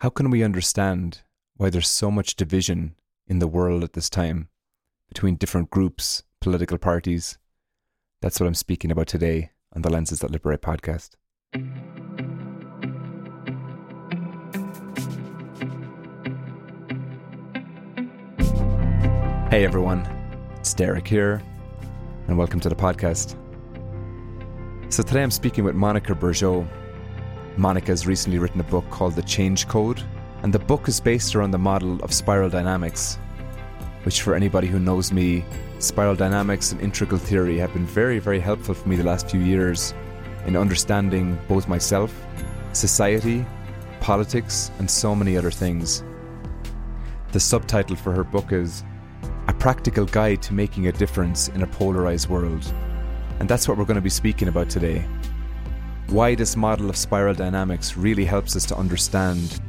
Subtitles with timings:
[0.00, 1.20] How can we understand
[1.58, 2.94] why there's so much division
[3.26, 4.48] in the world at this time
[5.08, 7.36] between different groups, political parties?
[8.22, 11.16] That's what I'm speaking about today on the Lenses That Liberate podcast.
[19.50, 20.06] Hey everyone,
[20.56, 21.42] it's Derek here,
[22.26, 23.36] and welcome to the podcast.
[24.90, 26.66] So today I'm speaking with Monica Bourgeault.
[27.56, 30.02] Monica has recently written a book called The Change Code,
[30.42, 33.18] and the book is based around the model of spiral dynamics,
[34.04, 35.44] which, for anybody who knows me,
[35.78, 39.40] spiral dynamics and integral theory have been very, very helpful for me the last few
[39.40, 39.94] years
[40.46, 42.14] in understanding both myself,
[42.72, 43.44] society,
[44.00, 46.02] politics, and so many other things.
[47.32, 48.84] The subtitle for her book is
[49.48, 52.72] a practical guide to making a difference in a polarized world.
[53.38, 55.04] And that's what we're going to be speaking about today.
[56.10, 59.60] Why this model of spiral dynamics really helps us to understand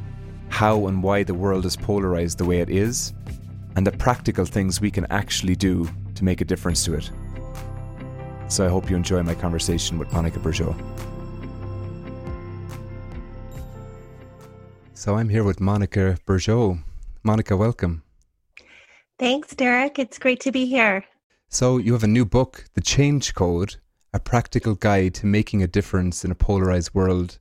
[0.48, 3.14] how and why the world is polarized the way it is,
[3.76, 7.08] and the practical things we can actually do to make a difference to it.
[8.48, 10.76] So I hope you enjoy my conversation with Monica Bourgeault.
[14.94, 16.82] So I'm here with Monica Bourgeault.
[17.22, 18.02] Monica, welcome.
[19.16, 20.00] Thanks, Derek.
[20.00, 21.04] It's great to be here.
[21.48, 23.76] So, you have a new book, The Change Code
[24.14, 27.38] A Practical Guide to Making a Difference in a Polarized World.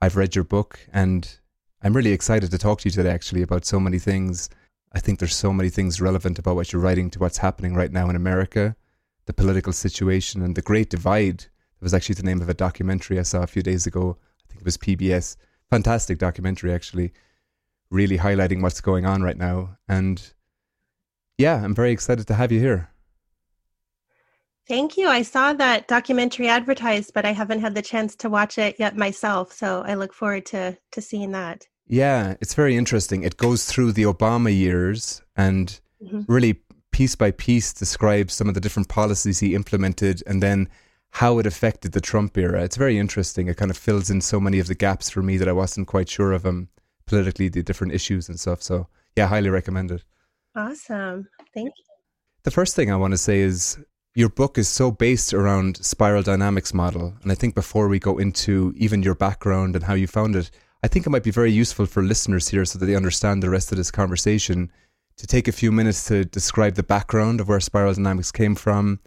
[0.00, 1.38] I've read your book and
[1.82, 4.48] I'm really excited to talk to you today, actually, about so many things.
[4.92, 7.90] I think there's so many things relevant about what you're writing to what's happening right
[7.90, 8.76] now in America,
[9.26, 11.38] the political situation, and the Great Divide.
[11.40, 14.16] That was actually the name of a documentary I saw a few days ago.
[14.20, 15.34] I think it was PBS.
[15.68, 17.12] Fantastic documentary, actually,
[17.90, 19.78] really highlighting what's going on right now.
[19.88, 20.32] And
[21.38, 22.93] yeah, I'm very excited to have you here.
[24.66, 25.08] Thank you.
[25.08, 28.96] I saw that documentary advertised, but I haven't had the chance to watch it yet
[28.96, 29.52] myself.
[29.52, 31.66] So I look forward to to seeing that.
[31.86, 33.22] Yeah, it's very interesting.
[33.22, 36.22] It goes through the Obama years and mm-hmm.
[36.32, 36.60] really
[36.92, 40.68] piece by piece describes some of the different policies he implemented and then
[41.10, 42.62] how it affected the Trump era.
[42.62, 43.48] It's very interesting.
[43.48, 45.88] It kind of fills in so many of the gaps for me that I wasn't
[45.88, 46.68] quite sure of him
[47.06, 48.62] politically, the different issues and stuff.
[48.62, 50.04] So yeah, highly recommend it.
[50.56, 51.28] Awesome.
[51.52, 51.84] Thank you.
[52.44, 53.78] The first thing I want to say is
[54.14, 57.14] your book is so based around spiral dynamics model.
[57.22, 60.50] And I think before we go into even your background and how you found it,
[60.84, 63.50] I think it might be very useful for listeners here so that they understand the
[63.50, 64.70] rest of this conversation
[65.16, 69.00] to take a few minutes to describe the background of where spiral dynamics came from,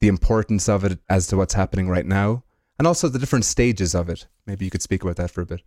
[0.00, 2.42] the importance of it as to what's happening right now,
[2.78, 4.26] and also the different stages of it.
[4.46, 5.62] Maybe you could speak about that for a bit.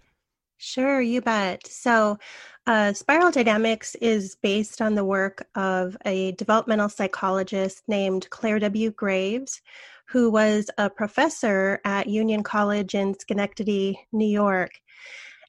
[0.58, 1.68] Sure, you bet.
[1.68, 2.18] So,
[2.66, 8.92] uh, spiral dynamics is based on the work of a developmental psychologist named Clare W.
[8.92, 9.62] Graves,
[10.08, 14.72] who was a professor at Union College in Schenectady, New York.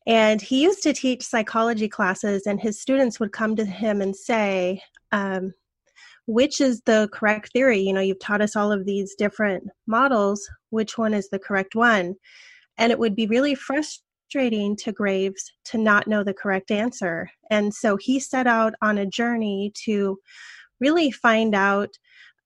[0.06, 4.14] And he used to teach psychology classes, and his students would come to him and
[4.14, 4.82] say,
[5.12, 5.54] um,
[6.26, 7.80] which is the correct theory?
[7.80, 10.48] You know, you've taught us all of these different models.
[10.70, 12.16] Which one is the correct one?
[12.76, 17.30] And it would be really frustrating frustrating to Graves to not know the correct answer.
[17.50, 20.18] And so he set out on a journey to
[20.80, 21.90] really find out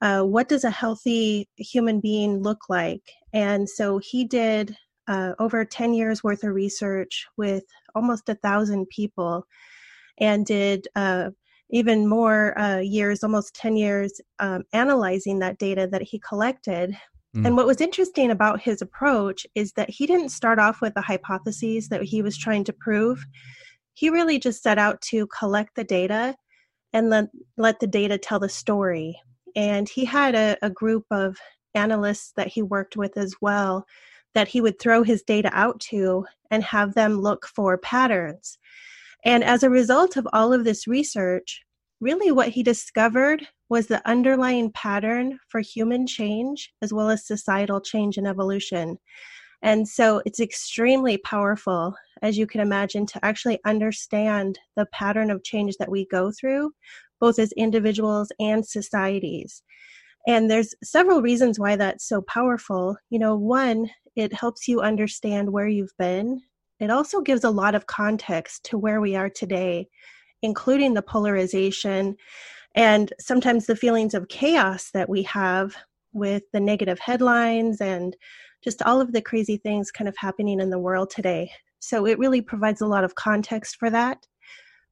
[0.01, 3.03] uh, what does a healthy human being look like.
[3.33, 4.77] And so he did
[5.09, 9.45] uh, over 10 years worth of research with almost a thousand people
[10.19, 11.31] and did uh,
[11.71, 16.97] even more uh, years, almost 10 years, um, analyzing that data that he collected
[17.37, 17.47] Mm.
[17.47, 21.01] And what was interesting about his approach is that he didn't start off with the
[21.01, 23.25] hypotheses that he was trying to prove.
[23.95, 26.37] He really just set out to collect the data
[26.93, 29.19] and let, let the data tell the story.
[29.57, 31.39] And he had a, a group of
[31.75, 33.87] analysts that he worked with as well
[34.35, 38.59] that he would throw his data out to and have them look for patterns.
[39.25, 41.63] And as a result of all of this research,
[42.03, 47.81] really what he discovered was the underlying pattern for human change as well as societal
[47.81, 48.99] change and evolution.
[49.63, 55.45] And so it's extremely powerful, as you can imagine, to actually understand the pattern of
[55.45, 56.73] change that we go through,
[57.21, 59.63] both as individuals and societies.
[60.27, 62.97] And there's several reasons why that's so powerful.
[63.11, 66.41] You know, one, it helps you understand where you've been.
[66.81, 69.89] It also gives a lot of context to where we are today
[70.43, 72.17] including the polarization
[72.75, 75.77] and sometimes the feelings of chaos that we have
[76.13, 78.17] with the negative headlines and
[78.63, 81.51] just all of the crazy things kind of happening in the world today.
[81.81, 84.27] So it really provides a lot of context for that.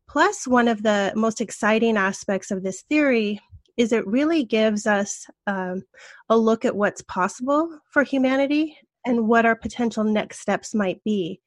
[0.08, 3.41] Plus, one of the most exciting aspects of this theory
[3.76, 5.85] is it really gives us um,
[6.29, 8.76] a look at what's possible for humanity
[9.06, 11.41] and what our potential next steps might be.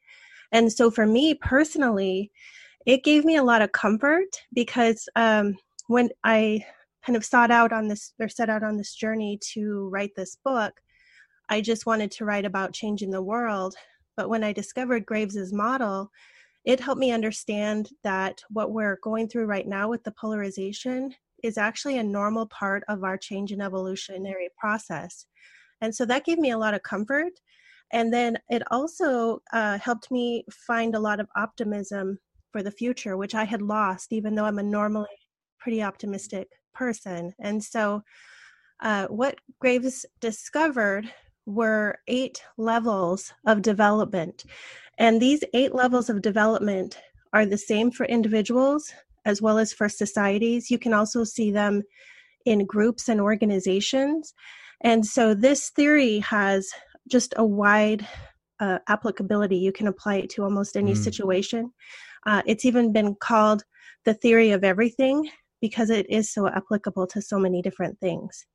[0.51, 2.31] And so for me personally,
[2.85, 5.55] it gave me a lot of comfort because um,
[5.87, 6.65] when I
[7.05, 10.37] kind of sought out on this or set out on this journey to write this
[10.43, 10.73] book,
[11.49, 13.75] I just wanted to write about changing the world.
[14.15, 16.09] But when I discovered Graves's model,
[16.65, 21.13] it helped me understand that what we're going through right now with the polarization
[21.43, 25.25] is actually a normal part of our change and evolutionary process.
[25.81, 27.33] And so that gave me a lot of comfort.
[27.91, 32.17] And then it also uh, helped me find a lot of optimism
[32.53, 35.07] for the future, which I had lost, even though I'm a normally
[35.59, 37.33] pretty optimistic person.
[37.39, 38.03] And so
[38.81, 41.11] uh, what Graves discovered
[41.45, 44.45] were eight levels of development.
[44.97, 46.99] And these eight levels of development
[47.33, 48.93] are the same for individuals
[49.25, 50.69] as well as for societies.
[50.69, 51.81] You can also see them
[52.45, 54.33] in groups and organizations.
[54.81, 56.69] And so this theory has
[57.09, 58.05] just a wide
[58.59, 59.57] uh, applicability.
[59.57, 60.97] You can apply it to almost any mm.
[60.97, 61.71] situation.
[62.25, 63.63] Uh, it's even been called
[64.05, 65.29] the theory of everything
[65.61, 68.45] because it is so applicable to so many different things.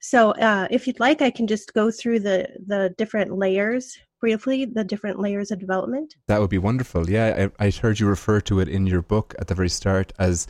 [0.00, 4.64] So, uh, if you'd like, I can just go through the the different layers briefly,
[4.64, 6.14] the different layers of development.
[6.26, 7.08] That would be wonderful.
[7.08, 10.12] Yeah, I, I heard you refer to it in your book at the very start
[10.18, 10.46] as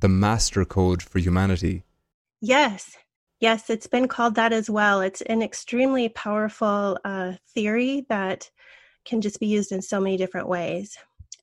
[0.00, 1.84] the master code for humanity.
[2.40, 2.96] Yes,
[3.40, 5.00] yes, it's been called that as well.
[5.00, 8.50] It's an extremely powerful uh, theory that
[9.04, 10.96] can just be used in so many different ways.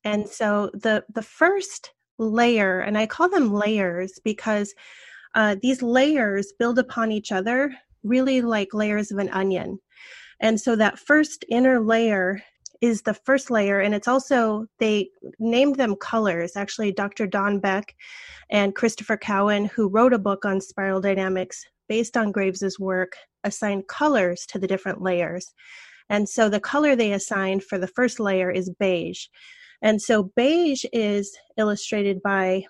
[0.04, 4.74] And so the the first layer, and I call them layers because
[5.36, 9.80] uh, these layers build upon each other, really like layers of an onion.
[10.40, 12.42] And so that first inner layer
[12.82, 15.10] is the first layer, and it's also, they
[15.40, 16.54] named them colors.
[16.56, 17.28] Actually, Dr.
[17.28, 17.96] Don Beck
[18.50, 23.14] and Christopher Cowan, who wrote a book on spiral dynamics based on Graves's work,
[23.44, 25.54] assigned colors to the different layers.
[26.10, 29.28] And so the color they assigned for the first layer is beige.
[29.82, 32.66] And so beige is illustrated by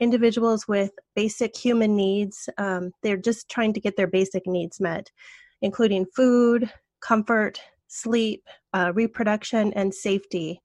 [0.00, 2.48] individuals with basic human needs.
[2.58, 5.10] Um, they're just trying to get their basic needs met,
[5.62, 6.70] including food,
[7.00, 8.42] comfort, sleep,
[8.74, 10.60] uh, reproduction, and safety.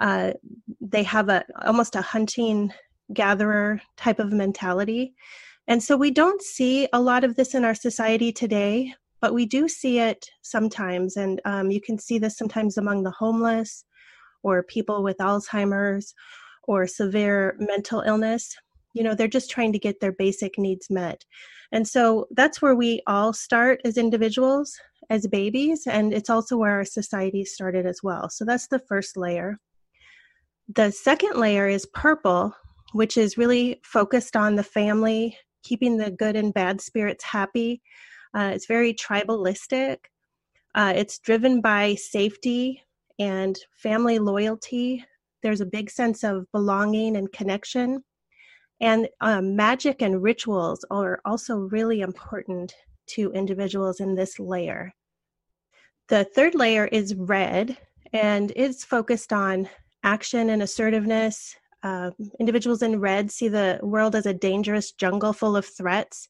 [0.00, 0.32] Uh,
[0.80, 2.72] they have a almost a hunting
[3.12, 5.14] gatherer type of mentality.
[5.66, 9.46] And so we don't see a lot of this in our society today, but we
[9.46, 11.16] do see it sometimes.
[11.16, 13.84] And um, you can see this sometimes among the homeless
[14.44, 16.14] or people with Alzheimer's
[16.68, 18.54] or severe mental illness.
[18.92, 21.24] You know, they're just trying to get their basic needs met.
[21.72, 24.78] And so that's where we all start as individuals,
[25.10, 28.28] as babies, and it's also where our society started as well.
[28.30, 29.58] So that's the first layer.
[30.72, 32.54] The second layer is purple,
[32.92, 37.82] which is really focused on the family, keeping the good and bad spirits happy.
[38.34, 39.96] Uh, it's very tribalistic.
[40.74, 42.82] Uh, it's driven by safety
[43.18, 45.04] and family loyalty.
[45.42, 48.02] There's a big sense of belonging and connection.
[48.80, 52.74] And um, magic and rituals are also really important
[53.06, 54.92] to individuals in this layer.
[56.08, 57.78] The third layer is red,
[58.12, 59.68] and it's focused on
[60.02, 61.56] action and assertiveness.
[61.82, 62.10] Uh,
[62.40, 66.28] individuals in red see the world as a dangerous jungle full of threats,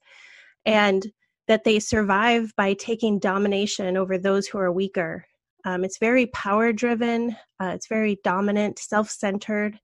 [0.65, 1.07] and
[1.47, 5.27] that they survive by taking domination over those who are weaker.
[5.65, 9.79] Um, it's very power driven, uh, it's very dominant, self centered.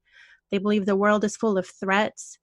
[0.50, 2.38] They believe the world is full of threats,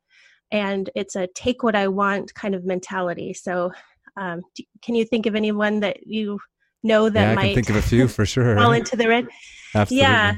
[0.52, 3.34] and it's a take what I want kind of mentality.
[3.34, 3.72] So,
[4.16, 6.40] um, do, can you think of anyone that you
[6.84, 9.08] know that yeah, I might can think of a few for sure fall into the
[9.08, 9.28] red?
[9.76, 10.02] Absolutely.
[10.02, 10.36] Yeah,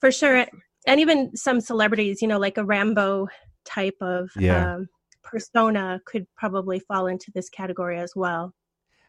[0.00, 0.46] for sure.
[0.86, 3.28] And even some celebrities, you know, like a Rambo
[3.64, 4.74] type of yeah.
[4.74, 4.88] um,
[5.22, 8.54] persona could probably fall into this category as well.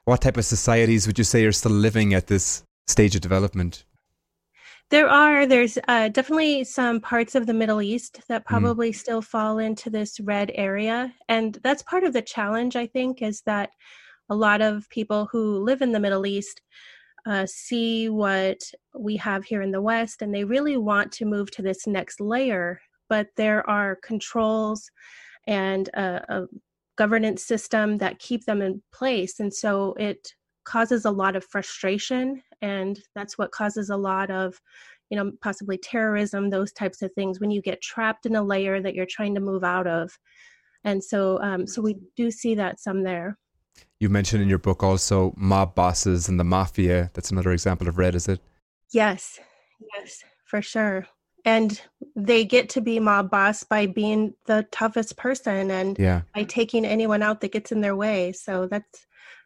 [0.06, 3.86] What type of societies would you say are still living at this stage of development?
[4.90, 5.46] There are.
[5.46, 8.46] There's uh, definitely some parts of the Middle East that mm.
[8.46, 8.96] probably mm.
[8.96, 11.14] still fall into this red area.
[11.28, 13.72] And that's part of the challenge, I think, is that
[14.30, 16.62] a lot of people who live in the Middle East
[17.26, 18.60] uh, see what
[18.98, 22.22] we have here in the West and they really want to move to this next
[22.22, 22.80] layer.
[23.10, 24.90] But there are controls
[25.46, 26.48] and a, a
[26.98, 29.40] governance system that keep them in place.
[29.40, 34.60] And so it causes a lot of frustration and that's what causes a lot of
[35.10, 38.82] you know possibly terrorism those types of things when you get trapped in a layer
[38.82, 40.18] that you're trying to move out of.
[40.84, 43.38] And so um, so we do see that some there.
[44.00, 47.12] You mentioned in your book also mob bosses and the mafia.
[47.14, 48.40] That's another example of red is it?
[48.92, 49.40] Yes.
[49.96, 51.06] Yes for sure.
[51.46, 51.80] And
[52.16, 56.22] they get to be mob boss by being the toughest person and yeah.
[56.34, 58.34] by taking anyone out that gets in their way.
[58.34, 59.06] So that's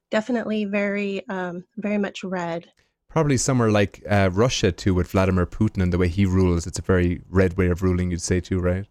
[0.10, 2.72] definitely very um, very much red
[3.12, 6.66] Probably somewhere like uh, Russia too, with Vladimir Putin and the way he rules.
[6.66, 8.86] It's a very red way of ruling, you'd say too, right?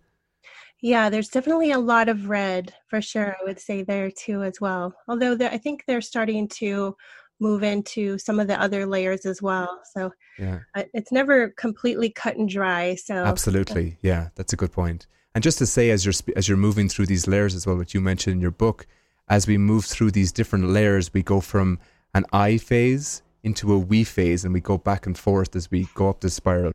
[0.83, 3.37] Yeah, there's definitely a lot of red for sure.
[3.41, 4.95] I would say there too as well.
[5.09, 6.97] Although I think they're starting to
[7.39, 9.81] move into some of the other layers as well.
[9.95, 12.95] So yeah, uh, it's never completely cut and dry.
[12.97, 15.07] So absolutely, yeah, that's a good point.
[15.35, 17.95] And just to say, as you're as you're moving through these layers as well, what
[17.95, 18.87] you mentioned in your book,
[19.29, 21.79] as we move through these different layers, we go from
[22.15, 25.89] an I phase into a we phase, and we go back and forth as we
[25.95, 26.73] go up the spiral.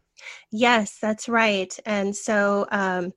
[0.52, 1.78] Yes, that's right.
[1.86, 3.14] And so um,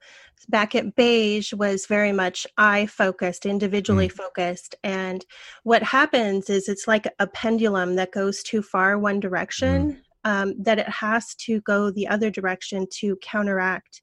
[0.49, 4.13] back at beige was very much I focused, individually mm.
[4.13, 4.75] focused.
[4.83, 5.25] And
[5.63, 10.31] what happens is it's like a pendulum that goes too far one direction, mm.
[10.31, 14.03] um, that it has to go the other direction to counteract.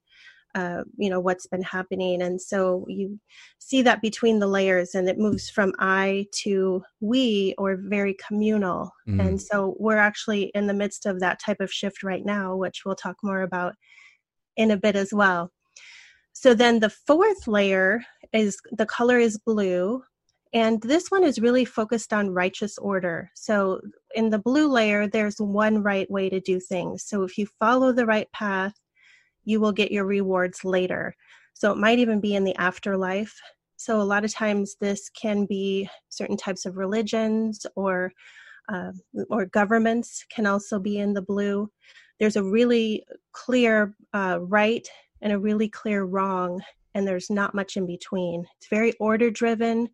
[0.55, 3.19] Uh, you know what's been happening and so you
[3.59, 8.89] see that between the layers and it moves from i to we or very communal
[9.05, 9.19] mm.
[9.19, 12.83] and so we're actually in the midst of that type of shift right now which
[12.85, 13.75] we'll talk more about
[14.55, 15.51] in a bit as well
[16.35, 20.03] so then the fourth layer is the color is blue.
[20.53, 23.31] And this one is really focused on righteous order.
[23.35, 23.81] So
[24.13, 27.03] in the blue layer, there's one right way to do things.
[27.05, 28.74] So if you follow the right path,
[29.46, 31.16] you will get your rewards later.
[31.54, 33.40] So it might even be in the afterlife.
[33.78, 38.12] So a lot of times this can be certain types of religions or
[38.68, 38.92] uh,
[39.30, 41.70] or governments can also be in the blue.
[42.20, 44.88] There's a really clear uh, right
[45.22, 46.62] and a really clear wrong,
[46.94, 48.46] and there's not much in between.
[48.58, 49.90] It's very order driven,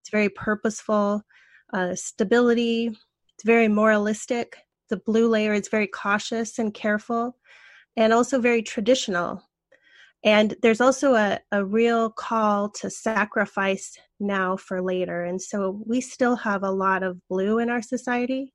[0.00, 1.22] it's very purposeful,
[1.72, 2.86] uh, stability,
[3.34, 4.56] it's very moralistic.
[4.90, 7.36] The blue layer is very cautious and careful,
[7.96, 9.42] and also very traditional.
[10.24, 15.24] And there's also a, a real call to sacrifice now for later.
[15.24, 18.54] And so we still have a lot of blue in our society.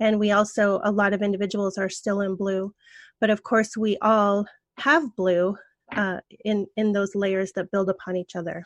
[0.00, 2.72] And we also, a lot of individuals are still in blue.
[3.20, 4.46] But of course, we all
[4.78, 5.56] have blue
[5.94, 8.64] uh, in in those layers that build upon each other.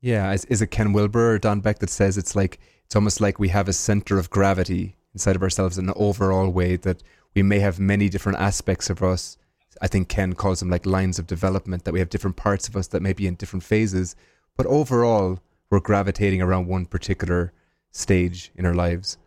[0.00, 3.20] Yeah, is, is it Ken Wilber or Don Beck that says it's like it's almost
[3.20, 7.02] like we have a center of gravity inside of ourselves in an overall way that
[7.34, 9.36] we may have many different aspects of us.
[9.80, 12.76] I think Ken calls them like lines of development that we have different parts of
[12.76, 14.16] us that may be in different phases,
[14.56, 15.40] but overall
[15.70, 17.52] we're gravitating around one particular
[17.92, 19.18] stage in our lives.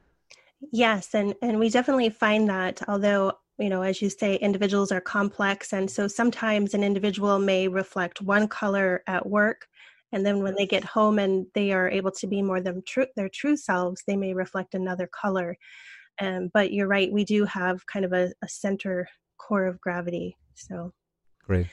[0.71, 5.01] Yes, and and we definitely find that although you know, as you say, individuals are
[5.01, 5.73] complex.
[5.73, 9.67] And so sometimes an individual may reflect one color at work.
[10.11, 13.05] And then when they get home and they are able to be more them true,
[13.15, 15.57] their true selves, they may reflect another color.
[16.21, 19.07] Um, but you're right, we do have kind of a, a center
[19.39, 20.37] core of gravity.
[20.53, 20.93] So
[21.43, 21.67] great.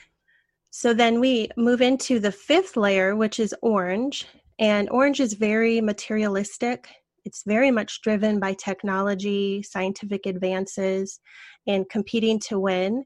[0.71, 4.25] So then we move into the fifth layer, which is orange.
[4.59, 6.87] And orange is very materialistic.
[7.25, 11.19] It's very much driven by technology, scientific advances,
[11.67, 13.05] and competing to win.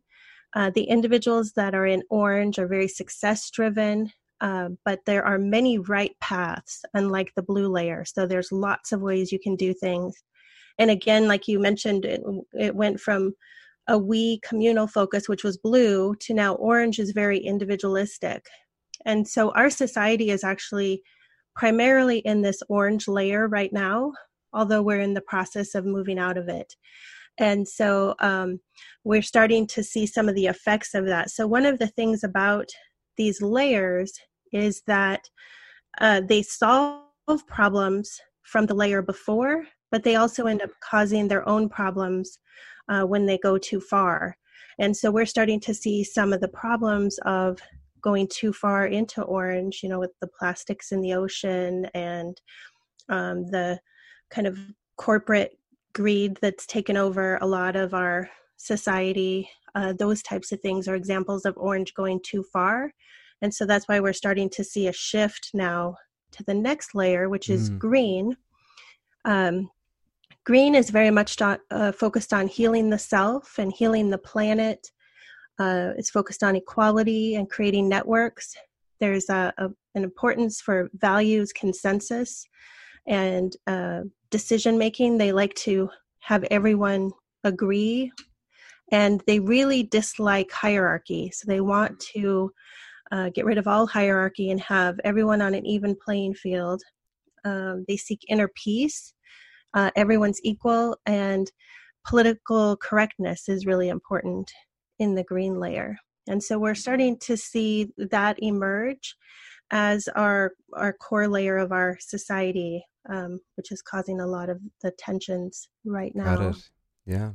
[0.55, 5.37] Uh, the individuals that are in orange are very success driven, uh, but there are
[5.37, 8.03] many right paths, unlike the blue layer.
[8.05, 10.23] So there's lots of ways you can do things.
[10.77, 12.21] And again, like you mentioned, it,
[12.53, 13.33] it went from
[13.87, 18.45] a we communal focus, which was blue, to now orange is very individualistic.
[19.05, 21.01] And so our society is actually
[21.55, 24.13] primarily in this orange layer right now,
[24.53, 26.75] although we're in the process of moving out of it.
[27.37, 28.59] And so um,
[29.03, 31.29] we're starting to see some of the effects of that.
[31.31, 32.69] So, one of the things about
[33.17, 34.13] these layers
[34.51, 35.29] is that
[35.99, 37.05] uh, they solve
[37.47, 42.37] problems from the layer before, but they also end up causing their own problems
[42.91, 44.37] uh, when they go too far.
[44.77, 47.59] And so we're starting to see some of the problems of
[48.01, 52.39] going too far into orange, you know, with the plastics in the ocean and
[53.09, 53.79] um, the
[54.29, 54.57] kind of
[54.97, 55.57] corporate
[55.93, 59.49] greed that's taken over a lot of our society.
[59.75, 62.91] Uh, those types of things are examples of orange going too far.
[63.41, 65.95] And so that's why we're starting to see a shift now
[66.31, 67.79] to the next layer, which is mm.
[67.79, 68.37] green.
[69.25, 69.69] Um,
[70.45, 74.87] green is very much uh, focused on healing the self and healing the planet
[75.61, 78.55] uh, it's focused on equality and creating networks.
[78.99, 82.47] There's a, a, an importance for values consensus
[83.07, 85.17] and uh, decision making.
[85.17, 85.89] They like to
[86.21, 87.11] have everyone
[87.43, 88.11] agree,
[88.91, 91.31] and they really dislike hierarchy.
[91.31, 92.51] So they want to
[93.11, 96.81] uh, get rid of all hierarchy and have everyone on an even playing field.
[97.45, 99.13] Um, they seek inner peace.
[99.73, 101.51] Uh, everyone's equal, and
[102.05, 104.51] political correctness is really important
[104.99, 105.97] in the green layer.
[106.27, 109.15] And so we're starting to see that emerge
[109.71, 114.59] as our our core layer of our society, um, which is causing a lot of
[114.81, 116.25] the tensions right now.
[116.41, 116.45] it
[117.05, 117.31] Yeah.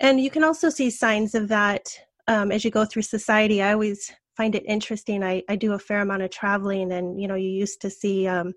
[0.00, 1.88] And you can also see signs of that
[2.28, 3.60] um, as you go through society.
[3.60, 5.24] I always find it interesting.
[5.24, 8.28] I, I do a fair amount of traveling, and you know, you used to see
[8.28, 8.54] um,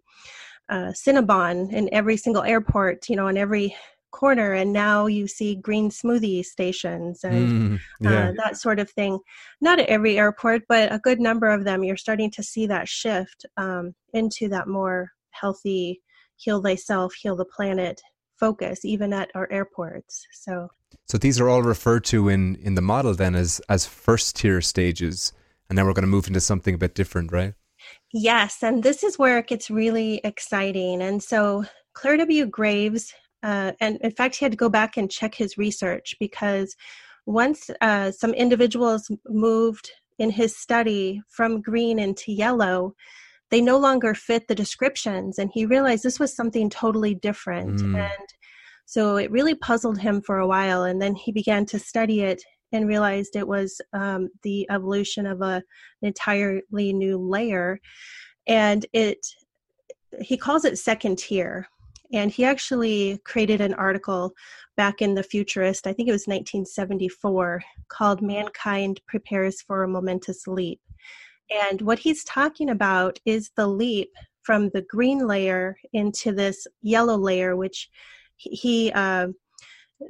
[0.71, 3.75] uh, Cinnabon in every single airport, you know, in every
[4.11, 8.29] corner, and now you see green smoothie stations and mm, yeah.
[8.29, 9.19] uh, that sort of thing.
[9.59, 11.83] Not at every airport, but a good number of them.
[11.83, 16.01] You're starting to see that shift um, into that more healthy,
[16.37, 18.01] heal thyself, heal the planet
[18.39, 20.25] focus, even at our airports.
[20.31, 20.69] So.
[21.05, 24.61] So these are all referred to in, in the model then as as first tier
[24.61, 25.33] stages,
[25.69, 27.53] and then we're going to move into something a bit different, right?
[28.13, 31.01] Yes, and this is where it gets really exciting.
[31.01, 32.45] And so Clare W.
[32.45, 33.13] Graves,
[33.43, 36.75] uh, and in fact, he had to go back and check his research because
[37.25, 42.93] once uh, some individuals moved in his study from green into yellow,
[43.49, 45.37] they no longer fit the descriptions.
[45.37, 47.79] And he realized this was something totally different.
[47.79, 47.99] Mm.
[47.99, 48.27] And
[48.85, 50.83] so it really puzzled him for a while.
[50.83, 55.41] And then he began to study it and realized it was um, the evolution of
[55.41, 55.63] a, an
[56.01, 57.79] entirely new layer.
[58.47, 59.25] And it,
[60.21, 61.67] he calls it second tier.
[62.13, 64.33] And he actually created an article
[64.75, 70.45] back in the Futurist, I think it was 1974, called Mankind Prepares for a Momentous
[70.45, 70.81] Leap.
[71.69, 74.11] And what he's talking about is the leap
[74.43, 77.89] from the green layer into this yellow layer, which
[78.37, 79.27] he uh,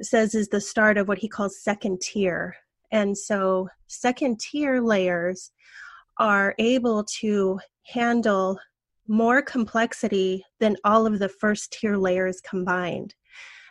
[0.00, 2.56] says is the start of what he calls second tier.
[2.90, 5.50] And so, second tier layers
[6.18, 8.58] are able to handle
[9.08, 13.14] more complexity than all of the first tier layers combined.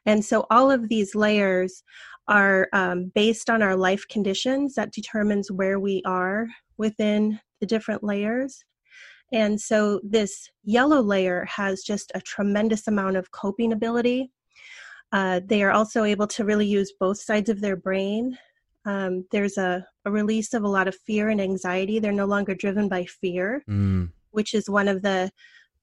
[0.06, 1.84] And so, all of these layers
[2.28, 6.48] are um, based on our life conditions that determines where we are
[6.78, 8.64] within the different layers.
[9.32, 14.32] And so, this yellow layer has just a tremendous amount of coping ability
[15.12, 18.38] uh, they are also able to really use both sides of their brain.
[18.86, 22.00] Um, there's a, a, release of a lot of fear and anxiety.
[22.00, 24.10] They're no longer driven by fear, mm.
[24.32, 25.32] which is one of the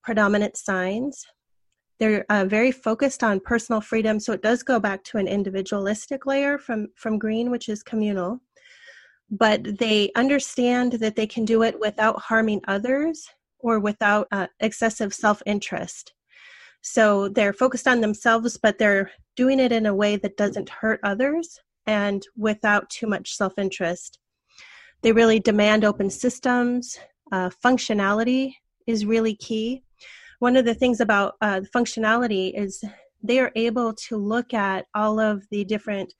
[0.03, 1.25] predominant signs.
[1.99, 6.25] They're uh, very focused on personal freedom, so it does go back to an individualistic
[6.25, 8.39] layer from, from green, which is communal.
[9.29, 13.27] But they understand that they can do it without harming others
[13.59, 16.13] or without uh, excessive self interest.
[16.81, 20.99] So they're focused on themselves, but they're doing it in a way that doesn't hurt
[21.03, 24.19] others and without too much self interest.
[25.01, 26.97] They really demand open systems.
[27.31, 28.53] Uh, functionality
[28.87, 29.83] is really key.
[30.39, 32.83] One of the things about uh, functionality is
[33.21, 36.13] they are able to look at all of the different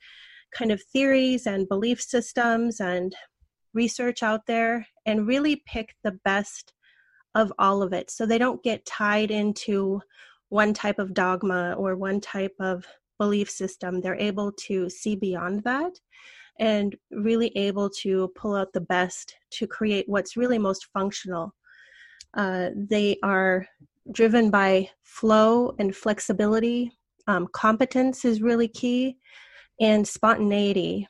[0.53, 3.15] kind of theories and belief systems and
[3.73, 6.73] research out there and really pick the best
[7.35, 10.01] of all of it so they don't get tied into
[10.49, 12.85] one type of dogma or one type of
[13.17, 14.01] belief system.
[14.01, 15.93] They're able to see beyond that
[16.59, 21.53] and really able to pull out the best to create what's really most functional.
[22.35, 23.65] Uh, they are
[24.11, 26.91] driven by flow and flexibility.
[27.27, 29.17] Um, competence is really key,
[29.79, 31.07] and spontaneity.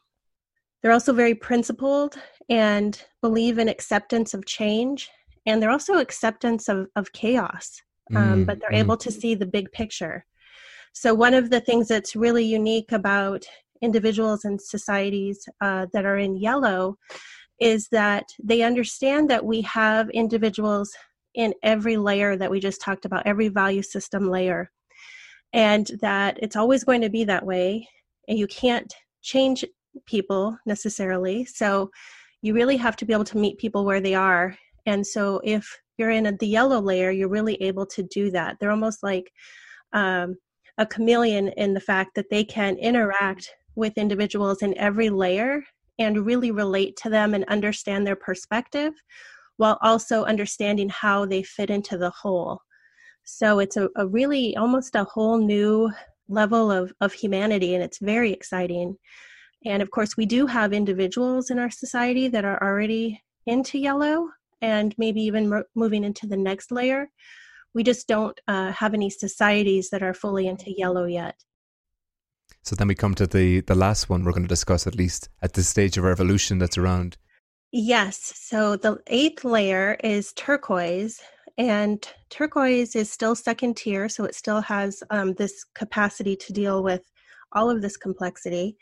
[0.82, 2.16] They're also very principled
[2.50, 5.10] and believe in acceptance of change,
[5.46, 7.82] and they're also acceptance of, of chaos
[8.16, 8.80] um, mm, but they're mm.
[8.80, 10.26] able to see the big picture.
[10.94, 13.46] So, one of the things that's really unique about
[13.82, 16.98] individuals and societies uh, that are in yellow
[17.60, 20.92] is that they understand that we have individuals
[21.36, 24.72] in every layer that we just talked about, every value system layer,
[25.54, 27.88] and that it's always going to be that way,
[28.28, 29.64] and you can't change
[30.06, 31.46] people necessarily.
[31.46, 31.92] So,
[32.42, 34.58] you really have to be able to meet people where they are.
[34.86, 38.58] And so, if you're in a, the yellow layer, you're really able to do that.
[38.60, 39.32] They're almost like
[39.94, 40.36] um,
[40.78, 45.64] a chameleon in the fact that they can interact with individuals in every layer
[46.00, 48.94] and really relate to them and understand their perspective
[49.58, 52.62] while also understanding how they fit into the whole.
[53.26, 55.92] So it's a, a really almost a whole new
[56.30, 58.98] level of, of humanity, and it's very exciting.
[59.66, 64.30] And of course, we do have individuals in our society that are already into yellow,
[64.62, 67.10] and maybe even mo- moving into the next layer.
[67.74, 71.36] We just don't uh, have any societies that are fully into yellow yet.
[72.64, 75.30] So then we come to the the last one we're going to discuss at least
[75.42, 77.18] at this stage of our evolution that's around.
[77.72, 78.34] Yes.
[78.36, 81.22] So the eighth layer is turquoise,
[81.58, 86.84] and turquoise is still second tier, so it still has um, this capacity to deal
[86.84, 87.02] with
[87.52, 88.78] all of this complexity.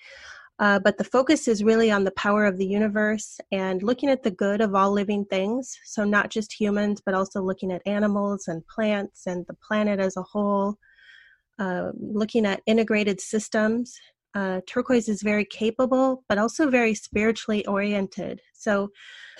[0.59, 4.23] Uh, but the focus is really on the power of the universe and looking at
[4.23, 5.77] the good of all living things.
[5.85, 10.17] So, not just humans, but also looking at animals and plants and the planet as
[10.17, 10.77] a whole,
[11.59, 13.99] uh, looking at integrated systems
[14.37, 18.39] uh, turquoise is very capable, but also very spiritually oriented.
[18.53, 18.89] So,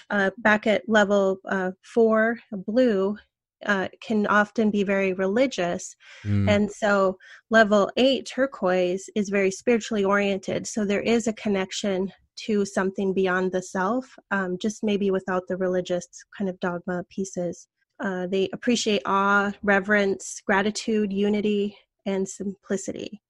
[0.10, 3.18] uh, back at level uh, four, blue
[3.66, 5.96] uh, can often be very religious.
[6.24, 6.50] Mm.
[6.50, 7.18] And so,
[7.50, 10.68] level eight, turquoise, is very spiritually oriented.
[10.68, 12.12] So, there is a connection
[12.46, 17.68] to something beyond the self, um, just maybe without the religious kind of dogma pieces.
[18.00, 23.22] Uh, they appreciate awe, reverence, gratitude, unity, and simplicity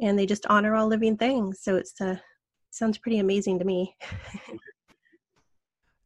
[0.00, 1.60] and they just honor all living things.
[1.62, 2.16] So it's uh,
[2.70, 3.96] sounds pretty amazing to me.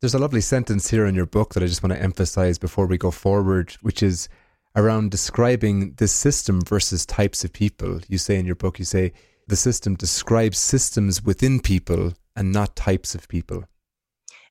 [0.01, 2.87] There's a lovely sentence here in your book that I just want to emphasize before
[2.87, 4.29] we go forward, which is
[4.77, 8.01] around describing the system versus types of people.
[8.09, 9.13] You say in your book, you say
[9.47, 13.65] the system describes systems within people and not types of people.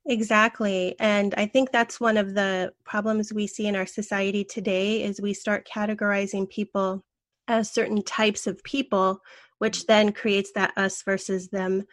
[0.06, 0.95] Exactly.
[0.99, 5.21] And I think that's one of the problems we see in our society today is
[5.21, 7.03] we start categorizing people
[7.47, 9.19] as certain types of people,
[9.60, 11.84] which then creates that us versus them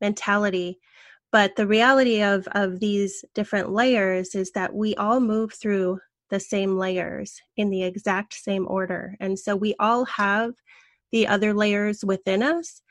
[0.00, 0.78] mentality.
[1.32, 6.40] But the reality of, of these different layers is that we all move through the
[6.40, 9.16] same layers in the exact same order.
[9.20, 10.52] And so we all have
[11.12, 12.82] the other layers within us.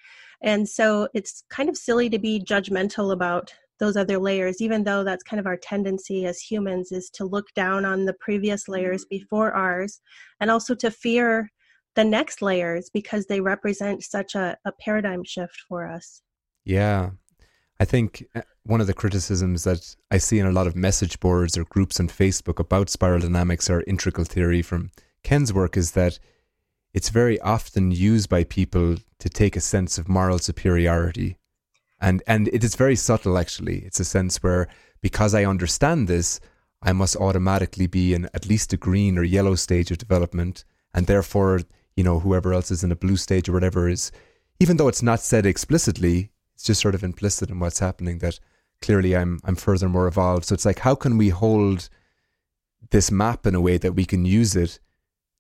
[0.41, 5.03] And so it's kind of silly to be judgmental about those other layers, even though
[5.03, 9.03] that's kind of our tendency as humans is to look down on the previous layers
[9.03, 9.17] mm-hmm.
[9.17, 10.01] before ours
[10.39, 11.49] and also to fear
[11.95, 16.21] the next layers because they represent such a, a paradigm shift for us.
[16.65, 17.11] Yeah.
[17.79, 21.19] I think uh, one of the criticisms that I see in a lot of message
[21.19, 24.91] boards or groups on Facebook about spiral dynamics or integral theory from
[25.23, 26.19] Ken's work is that
[26.93, 31.37] it's very often used by people to take a sense of moral superiority.
[32.01, 33.79] And and it is very subtle actually.
[33.79, 34.67] It's a sense where
[35.01, 36.39] because I understand this,
[36.81, 41.07] I must automatically be in at least a green or yellow stage of development, and
[41.07, 41.61] therefore
[41.99, 44.09] you know, whoever else is in a blue stage or whatever is,
[44.61, 48.37] even though it's not said explicitly, it's just sort of implicit in what's happening that
[48.81, 50.43] clearly I'm I'm further more evolved.
[50.43, 51.87] So it's like how can we hold
[52.89, 54.77] this map in a way that we can use it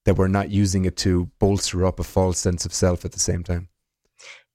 [0.05, 3.19] that we're not using it to bolster up a false sense of self at the
[3.19, 3.67] same time.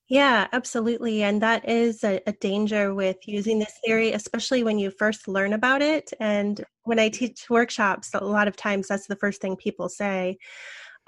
[0.09, 1.22] Yeah, absolutely.
[1.22, 5.53] And that is a, a, danger with using this theory, especially when you first learn
[5.53, 6.12] about it.
[6.18, 10.38] And when I teach workshops, a lot of times that's the first thing people say.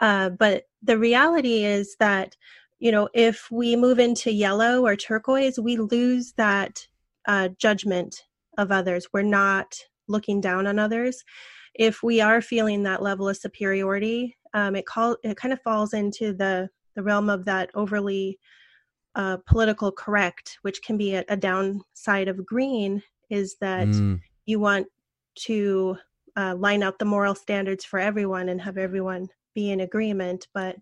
[0.00, 2.36] Uh, but the reality is that,
[2.78, 6.86] you know, if we move into yellow or turquoise, we lose that
[7.26, 8.22] uh, judgment
[8.58, 9.08] of others.
[9.12, 11.24] We're not looking down on others.
[11.74, 15.92] If we are feeling that level of superiority, um, it call it kind of falls
[15.92, 18.38] into the the realm of that overly
[19.14, 24.18] uh, political correct, which can be a, a, downside of green, is that mm.
[24.46, 24.86] you want
[25.34, 25.96] to
[26.36, 30.76] uh, line out the moral standards for everyone and have everyone be in agreement but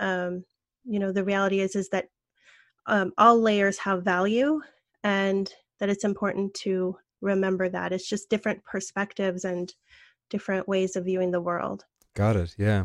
[0.00, 0.42] um,
[0.88, 2.08] you know the reality is is that
[2.86, 4.60] um, all layers have value
[5.04, 7.92] and that it's important to remember that.
[7.92, 9.72] It's just different perspectives and
[10.30, 11.84] different ways of viewing the world.
[12.14, 12.84] Got it yeah.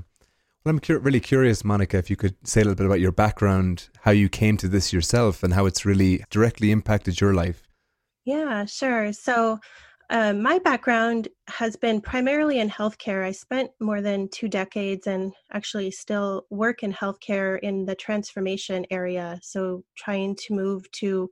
[0.63, 3.11] Well i'm cu- really curious monica if you could say a little bit about your
[3.11, 7.63] background how you came to this yourself and how it's really directly impacted your life.
[8.25, 9.13] Yeah sure.
[9.13, 9.59] So
[10.13, 13.25] uh, my background has been primarily in healthcare.
[13.25, 18.85] I spent more than two decades and actually still work in healthcare in the transformation
[18.91, 19.39] area.
[19.41, 21.31] So, trying to move to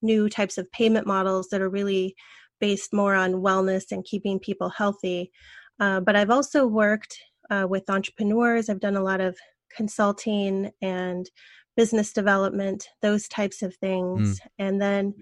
[0.00, 2.16] new types of payment models that are really
[2.60, 5.30] based more on wellness and keeping people healthy.
[5.78, 7.18] Uh, but I've also worked
[7.50, 9.36] uh, with entrepreneurs, I've done a lot of
[9.76, 11.28] consulting and
[11.76, 14.40] business development, those types of things.
[14.40, 14.46] Mm.
[14.58, 15.14] And then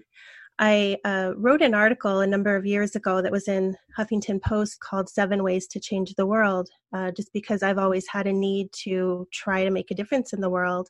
[0.59, 4.79] I uh, wrote an article a number of years ago that was in Huffington Post
[4.79, 8.71] called Seven Ways to Change the World, uh, just because I've always had a need
[8.83, 10.89] to try to make a difference in the world.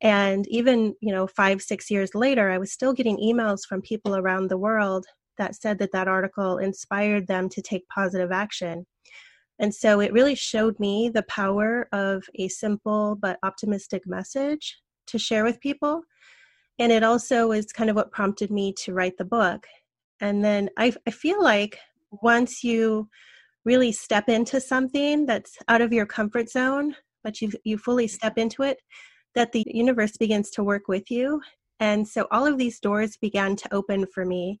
[0.00, 4.16] And even, you know, five, six years later, I was still getting emails from people
[4.16, 5.06] around the world
[5.38, 8.86] that said that that article inspired them to take positive action.
[9.58, 15.18] And so it really showed me the power of a simple but optimistic message to
[15.18, 16.02] share with people
[16.78, 19.66] and it also is kind of what prompted me to write the book.
[20.20, 21.78] And then I, I feel like
[22.22, 23.08] once you
[23.64, 28.36] really step into something that's out of your comfort zone but you you fully step
[28.36, 28.78] into it
[29.34, 31.40] that the universe begins to work with you.
[31.80, 34.60] And so all of these doors began to open for me.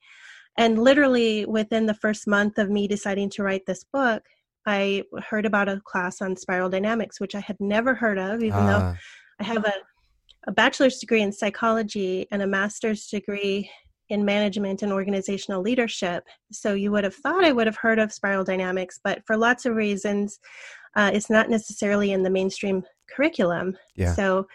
[0.58, 4.22] And literally within the first month of me deciding to write this book
[4.66, 8.64] i heard about a class on spiral dynamics which i had never heard of even
[8.66, 8.96] though ah.
[9.40, 9.72] i have a
[10.46, 13.70] a bachelor's degree in psychology and a master's degree
[14.10, 16.24] in management and organizational leadership.
[16.52, 19.64] So you would have thought I would have heard of spiral dynamics, but for lots
[19.64, 20.38] of reasons,
[20.94, 23.76] uh, it's not necessarily in the mainstream curriculum.
[23.96, 24.14] Yeah.
[24.14, 24.46] So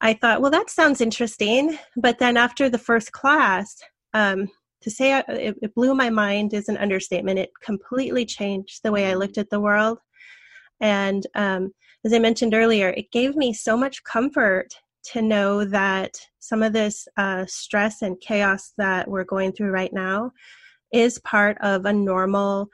[0.00, 1.78] I thought, well, that sounds interesting.
[1.96, 3.74] But then after the first class,
[4.12, 4.48] um,
[4.82, 7.38] to say I, it, it blew my mind is an understatement.
[7.38, 9.98] It completely changed the way I looked at the world.
[10.80, 11.72] And um,
[12.04, 14.74] as I mentioned earlier, it gave me so much comfort
[15.12, 19.92] to know that some of this uh, stress and chaos that we're going through right
[19.92, 20.32] now
[20.92, 22.68] is part of a normal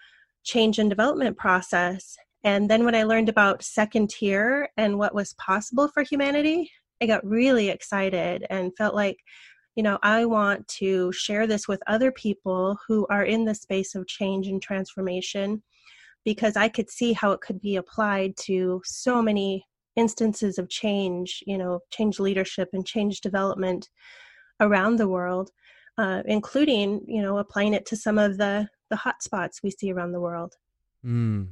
[0.45, 2.17] change and development process.
[2.45, 6.71] And then when I learned about second tier and what was possible for humanity,
[7.03, 9.19] I got really excited and felt like,
[9.75, 13.95] you know, I want to share this with other people who are in the space
[13.95, 15.63] of change and transformation
[16.25, 19.65] because I could see how it could be applied to so many
[20.05, 23.83] instances of change, you know, change leadership and change development
[24.59, 25.51] around the world,
[25.99, 29.93] uh, including, you know, applying it to some of the the hot spots we see
[29.93, 30.53] around the world.
[31.05, 31.49] Mm.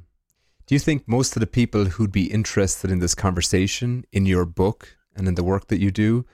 [0.67, 4.45] Do you think most of the people who'd be interested in this conversation in your
[4.45, 6.25] book and in the work that you do,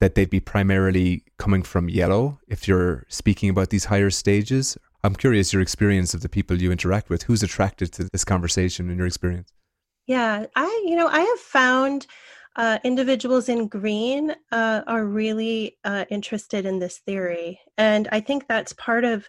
[0.00, 4.78] that they'd be primarily coming from yellow if you're speaking about these higher stages?
[5.04, 7.24] I'm curious your experience of the people you interact with.
[7.24, 9.52] Who's attracted to this conversation in your experience?
[10.06, 12.06] Yeah, I you know I have found
[12.56, 18.46] uh, individuals in green uh, are really uh, interested in this theory, and I think
[18.46, 19.28] that's part of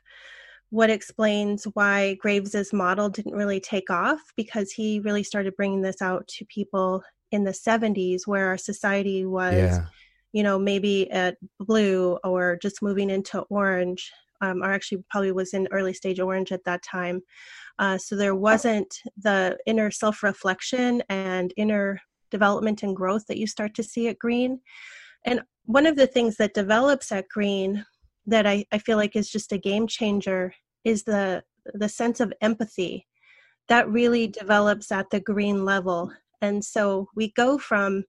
[0.73, 6.01] what explains why Graves's model didn't really take off because he really started bringing this
[6.01, 9.85] out to people in the 70s where our society was yeah.
[10.31, 14.11] you know maybe at blue or just moving into orange
[14.43, 17.21] um, or actually probably was in early stage orange at that time.
[17.79, 23.47] Uh, so there wasn't the inner self reflection and inner development and growth that you
[23.47, 24.59] start to see at green.
[25.25, 27.85] And one of the things that develops at green
[28.25, 30.53] that I, I feel like is just a game changer
[30.83, 33.07] is the the sense of empathy
[33.69, 36.11] that really develops at the green level.
[36.41, 38.03] And so we go from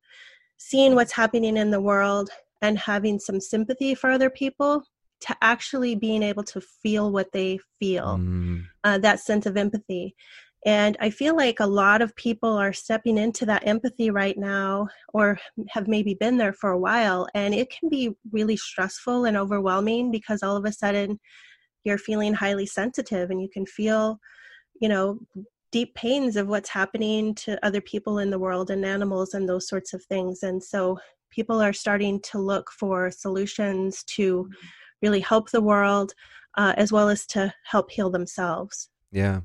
[0.56, 2.30] seeing what's happening in the world
[2.62, 4.82] and having some sympathy for other people
[5.20, 8.62] to actually being able to feel what they feel mm.
[8.84, 10.14] uh, that sense of empathy
[10.66, 14.88] and i feel like a lot of people are stepping into that empathy right now
[15.12, 19.36] or have maybe been there for a while and it can be really stressful and
[19.36, 21.18] overwhelming because all of a sudden
[21.84, 24.18] you're feeling highly sensitive and you can feel
[24.80, 25.18] you know
[25.70, 29.68] deep pains of what's happening to other people in the world and animals and those
[29.68, 30.98] sorts of things and so
[31.30, 34.66] people are starting to look for solutions to mm-hmm.
[35.02, 36.14] Really help the world
[36.56, 39.40] uh, as well as to help heal themselves yeah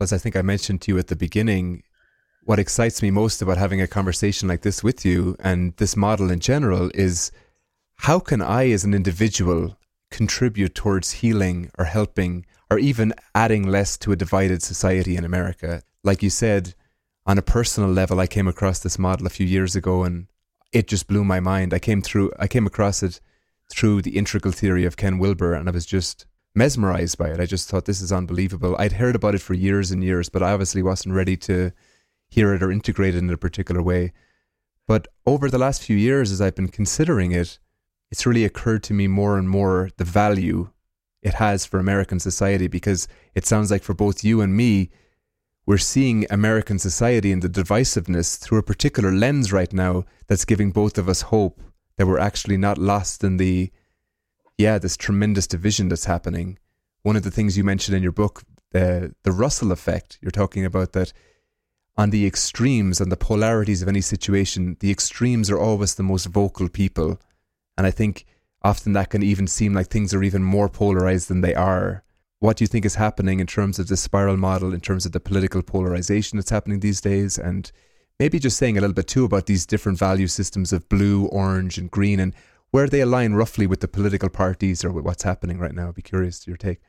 [0.00, 1.82] as i think i mentioned to you at the beginning
[2.44, 6.30] what excites me most about having a conversation like this with you and this model
[6.30, 7.30] in general is
[7.96, 9.76] how can i as an individual
[10.14, 15.82] contribute towards healing or helping or even adding less to a divided society in America.
[16.02, 16.74] Like you said,
[17.26, 20.26] on a personal level, I came across this model a few years ago and
[20.72, 21.74] it just blew my mind.
[21.74, 23.20] I came through, I came across it
[23.70, 27.40] through the integral theory of Ken Wilber and I was just mesmerized by it.
[27.40, 28.76] I just thought this is unbelievable.
[28.78, 31.72] I'd heard about it for years and years, but I obviously wasn't ready to
[32.28, 34.12] hear it or integrate it in a particular way.
[34.86, 37.58] But over the last few years, as I've been considering it,
[38.10, 40.70] it's really occurred to me more and more the value
[41.22, 44.90] it has for American society because it sounds like for both you and me,
[45.66, 50.70] we're seeing American society and the divisiveness through a particular lens right now that's giving
[50.70, 51.60] both of us hope
[51.96, 53.70] that we're actually not lost in the,
[54.58, 56.58] yeah, this tremendous division that's happening.
[57.02, 58.42] One of the things you mentioned in your book,
[58.74, 61.12] uh, the Russell effect, you're talking about that
[61.96, 66.26] on the extremes and the polarities of any situation, the extremes are always the most
[66.26, 67.20] vocal people
[67.76, 68.24] and I think
[68.62, 72.02] often that can even seem like things are even more polarized than they are.
[72.38, 75.12] What do you think is happening in terms of the spiral model, in terms of
[75.12, 77.38] the political polarization that's happening these days?
[77.38, 77.70] And
[78.18, 81.78] maybe just saying a little bit too about these different value systems of blue, orange,
[81.78, 82.34] and green and
[82.70, 85.88] where they align roughly with the political parties or with what's happening right now.
[85.88, 86.80] I'd be curious to your take.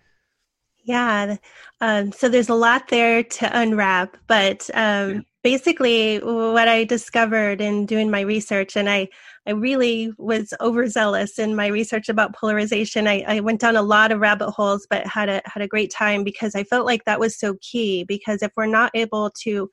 [0.84, 1.38] Yeah.
[1.82, 5.22] Um, so there's a lot there to unwrap, but um, yeah.
[5.44, 9.10] basically, what I discovered in doing my research, and I,
[9.48, 13.08] I really was overzealous in my research about polarization.
[13.08, 15.92] I, I went down a lot of rabbit holes, but had a had a great
[15.92, 18.04] time because I felt like that was so key.
[18.04, 19.70] Because if we're not able to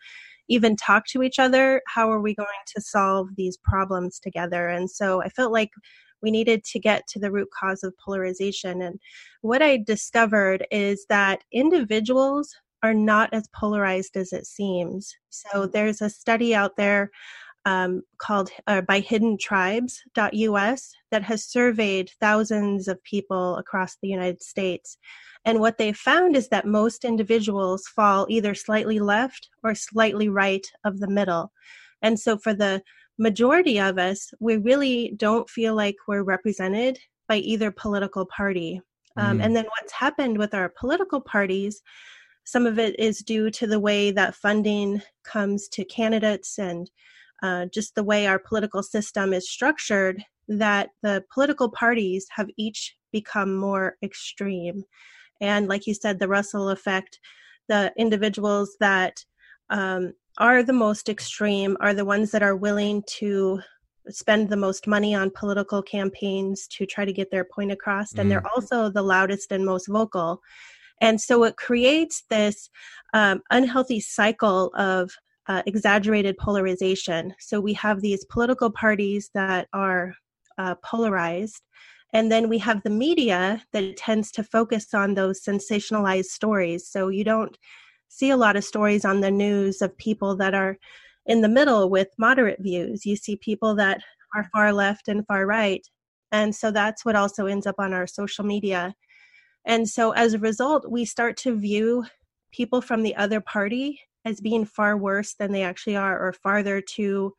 [0.53, 4.69] even talk to each other, how are we going to solve these problems together?
[4.69, 5.71] And so I felt like
[6.21, 8.83] we needed to get to the root cause of polarization.
[8.83, 9.01] And
[9.41, 15.15] what I discovered is that individuals are not as polarized as it seems.
[15.31, 17.11] So there's a study out there
[17.65, 24.99] um, called uh, by hiddentribes.us that has surveyed thousands of people across the United States.
[25.45, 30.67] And what they found is that most individuals fall either slightly left or slightly right
[30.85, 31.53] of the middle.
[32.01, 32.83] And so for the
[33.19, 38.81] majority of us, we really don't feel like we're represented by either political party.
[39.17, 39.45] Um, mm.
[39.45, 41.83] And then what's happened with our political parties,
[42.45, 46.91] some of it is due to the way that funding comes to candidates and
[47.43, 52.97] uh, just the way our political system is structured, that the political parties have each
[53.13, 54.85] become more extreme.
[55.43, 57.19] And like you said, the Russell effect,
[57.69, 59.23] the individuals that
[59.69, 63.61] um, are the most extreme are the ones that are willing to
[64.09, 68.15] spend the most money on political campaigns to try to get their point across.
[68.15, 68.51] And they're mm.
[68.55, 70.41] also the loudest and most vocal.
[71.01, 72.71] And so it creates this
[73.13, 75.11] um, unhealthy cycle of
[75.49, 77.35] uh, exaggerated polarization.
[77.41, 80.15] So we have these political parties that are
[80.59, 81.63] uh, polarized.
[82.13, 86.87] And then we have the media that tends to focus on those sensationalized stories.
[86.87, 87.57] So you don't
[88.09, 90.77] see a lot of stories on the news of people that are
[91.25, 93.07] in the middle with moderate views.
[93.07, 94.03] You see people that
[94.35, 95.87] are far left and far right.
[96.31, 98.95] And so that's what also ends up on our social media.
[99.65, 102.05] And so as a result, we start to view
[102.53, 106.81] people from the other party as being far worse than they actually are, or farther
[106.81, 107.35] to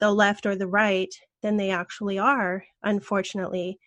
[0.00, 3.78] the left or the right than they actually are, unfortunately.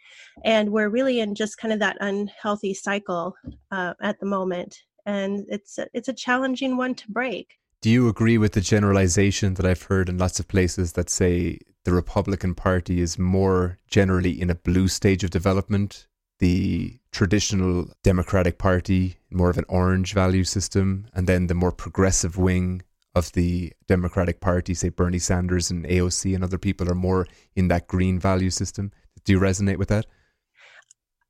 [0.45, 3.35] And we're really in just kind of that unhealthy cycle
[3.71, 7.55] uh, at the moment and it's a, it's a challenging one to break.
[7.81, 11.59] Do you agree with the generalization that I've heard in lots of places that say
[11.85, 16.07] the Republican Party is more generally in a blue stage of development?
[16.39, 22.37] The traditional Democratic Party, more of an orange value system, and then the more progressive
[22.37, 22.81] wing
[23.17, 27.67] of the Democratic Party, say Bernie Sanders and AOC and other people, are more in
[27.69, 28.91] that green value system.
[29.25, 30.05] Do you resonate with that?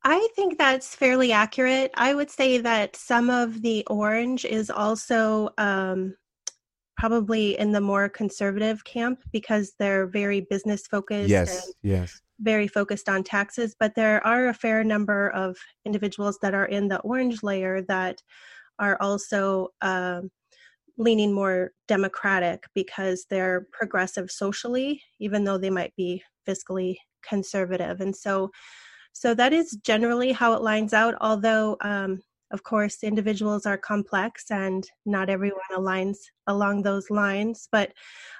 [0.04, 1.90] I think that's fairly accurate.
[1.94, 6.14] I would say that some of the orange is also um,
[6.96, 11.28] probably in the more conservative camp because they're very business focused.
[11.28, 12.20] Yes, yes.
[12.40, 16.86] Very focused on taxes, but there are a fair number of individuals that are in
[16.88, 18.22] the orange layer that
[18.78, 20.30] are also um,
[20.98, 28.00] leaning more democratic because they're progressive socially, even though they might be fiscally conservative.
[28.00, 28.50] And so
[29.12, 34.44] so that is generally how it lines out, although, um, of course, individuals are complex
[34.48, 37.68] and not everyone aligns along those lines.
[37.72, 37.92] But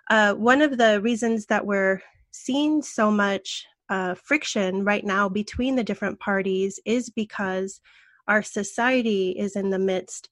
[0.08, 5.74] uh, one of the reasons that we're seeing so much uh, friction right now between
[5.74, 7.80] the different parties is because
[8.28, 10.28] our society is in the midst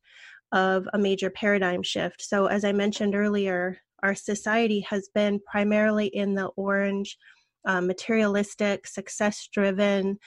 [0.53, 2.23] of a major paradigm shift.
[2.23, 7.17] So, as I mentioned earlier, our society has been primarily in the orange
[7.67, 10.19] uh, materialistic, success driven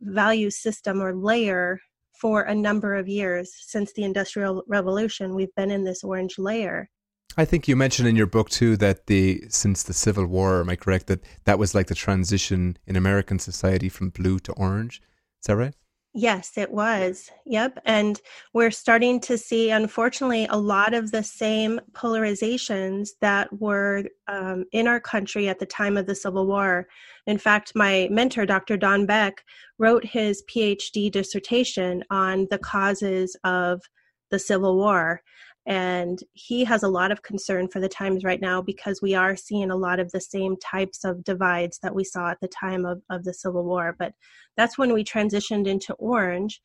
[0.00, 1.80] value system or layer
[2.20, 5.34] for a number of years since the Industrial Revolution.
[5.34, 6.88] We've been in this orange layer.
[7.36, 10.70] I think you mentioned in your book too that the since the Civil War, am
[10.70, 15.02] I correct that that was like the transition in American society from blue to orange?
[15.42, 15.74] Is that right?
[16.18, 17.30] Yes, it was.
[17.44, 17.78] Yep.
[17.84, 18.18] And
[18.54, 24.88] we're starting to see, unfortunately, a lot of the same polarizations that were um, in
[24.88, 26.88] our country at the time of the Civil War.
[27.26, 28.78] In fact, my mentor, Dr.
[28.78, 29.44] Don Beck,
[29.78, 33.82] wrote his PhD dissertation on the causes of
[34.30, 35.20] the Civil War.
[35.66, 39.34] And he has a lot of concern for the times right now because we are
[39.34, 42.86] seeing a lot of the same types of divides that we saw at the time
[42.86, 43.96] of, of the Civil War.
[43.98, 44.12] But
[44.56, 46.60] that's when we transitioned into orange.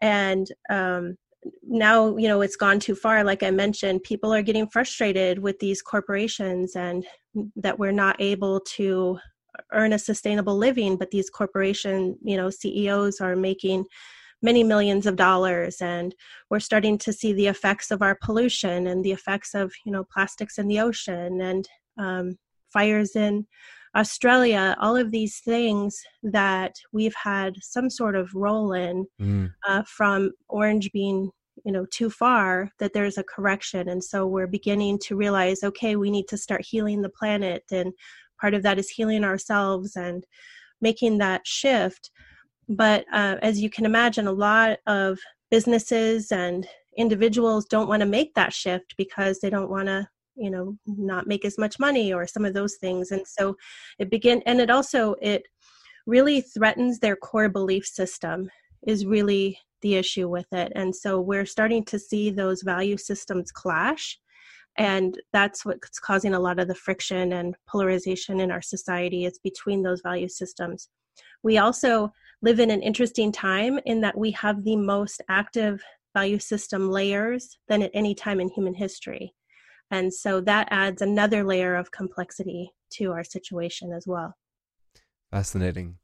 [0.00, 1.16] And um,
[1.62, 3.22] now, you know, it's gone too far.
[3.22, 7.04] Like I mentioned, people are getting frustrated with these corporations and
[7.56, 9.18] that we're not able to
[9.72, 13.84] earn a sustainable living, but these corporation, you know, CEOs are making
[14.42, 16.14] many millions of dollars and
[16.50, 20.04] we're starting to see the effects of our pollution and the effects of you know
[20.12, 22.36] plastics in the ocean and um,
[22.72, 23.46] fires in
[23.94, 24.76] australia.
[24.80, 29.50] All of these things that we've had some sort of role in mm.
[29.68, 31.30] uh, from orange being
[31.64, 33.88] you know too far that there's a correction.
[33.88, 37.92] And so we're beginning to realize okay we need to start healing the planet and
[38.40, 40.24] part of that is healing ourselves and
[40.80, 42.10] making that shift
[42.76, 45.18] but uh, as you can imagine, a lot of
[45.50, 46.66] businesses and
[46.96, 51.26] individuals don't want to make that shift because they don't want to you know not
[51.26, 53.10] make as much money or some of those things.
[53.10, 53.56] And so
[53.98, 55.44] it begin and it also it
[56.06, 58.50] really threatens their core belief system
[58.86, 60.72] is really the issue with it.
[60.74, 64.18] And so we're starting to see those value systems clash
[64.78, 69.38] and that's what's causing a lot of the friction and polarization in our society is
[69.38, 70.88] between those value systems.
[71.42, 72.12] We also
[72.42, 75.82] live in an interesting time in that we have the most active
[76.14, 79.32] value system layers than at any time in human history.
[79.90, 84.34] And so that adds another layer of complexity to our situation as well.
[85.30, 85.96] Fascinating.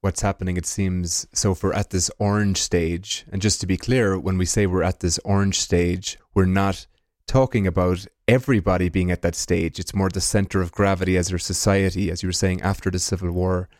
[0.00, 1.26] What's happening, it seems.
[1.32, 4.66] So, if we're at this orange stage, and just to be clear, when we say
[4.66, 6.86] we're at this orange stage, we're not
[7.26, 9.78] talking about everybody being at that stage.
[9.78, 12.98] It's more the center of gravity as our society, as you were saying, after the
[12.98, 13.70] Civil War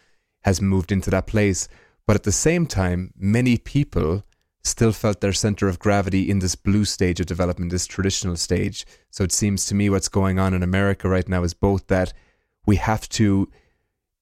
[0.45, 1.69] has moved into that place.
[2.07, 4.25] But at the same time, many people
[4.63, 8.87] still felt their center of gravity in this blue stage of development, this traditional stage.
[9.11, 12.13] So it seems to me what's going on in America right now is both that
[12.67, 13.51] we have to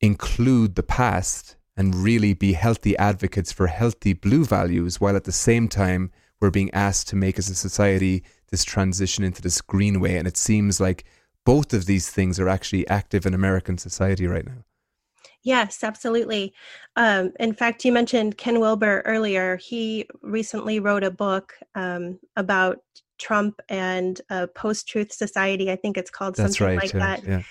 [0.00, 5.32] include the past and really be healthy advocates for healthy blue values, while at the
[5.32, 6.10] same time,
[6.40, 10.16] we're being asked to make as a society this transition into this green way.
[10.18, 11.04] And it seems like
[11.46, 14.64] both of these things are actually active in American society right now.
[15.44, 16.54] Yes, absolutely.
[16.96, 19.56] Um, in fact, you mentioned Ken Wilber earlier.
[19.56, 22.78] He recently wrote a book um, about
[23.18, 25.70] Trump and a post truth society.
[25.70, 27.24] I think it's called That's something right, like yeah, that.
[27.24, 27.42] yeah.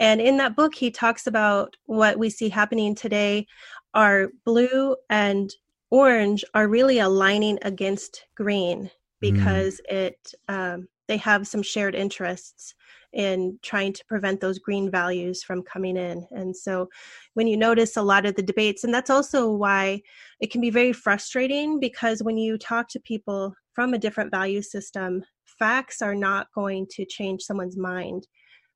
[0.00, 3.46] And in that book, he talks about what we see happening today
[3.92, 5.54] are blue and
[5.90, 8.90] orange are really aligning against green
[9.20, 9.94] because mm.
[9.94, 12.74] it um, they have some shared interests
[13.14, 16.26] in trying to prevent those green values from coming in.
[16.32, 16.88] And so
[17.34, 20.02] when you notice a lot of the debates, and that's also why
[20.40, 24.62] it can be very frustrating because when you talk to people from a different value
[24.62, 28.26] system, facts are not going to change someone's mind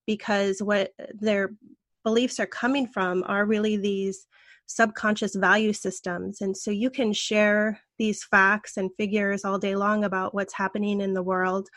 [0.07, 1.51] because what their
[2.05, 4.27] beliefs are coming from are really these
[4.67, 6.41] subconscious value systems.
[6.41, 11.01] And so you can share these facts and figures all day long about what's happening
[11.01, 11.69] in the world.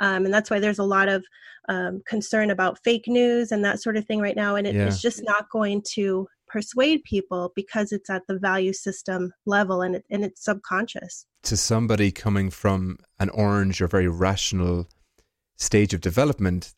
[0.00, 1.24] Um, and that's why there's a lot of
[1.68, 4.56] um, concern about fake news and that sort of thing right now.
[4.56, 4.86] And it, yeah.
[4.86, 9.96] it's just not going to persuade people because it's at the value system level and,
[9.96, 11.26] it, and it's subconscious.
[11.44, 14.88] To somebody coming from an orange or very rational
[15.56, 16.74] stage of development,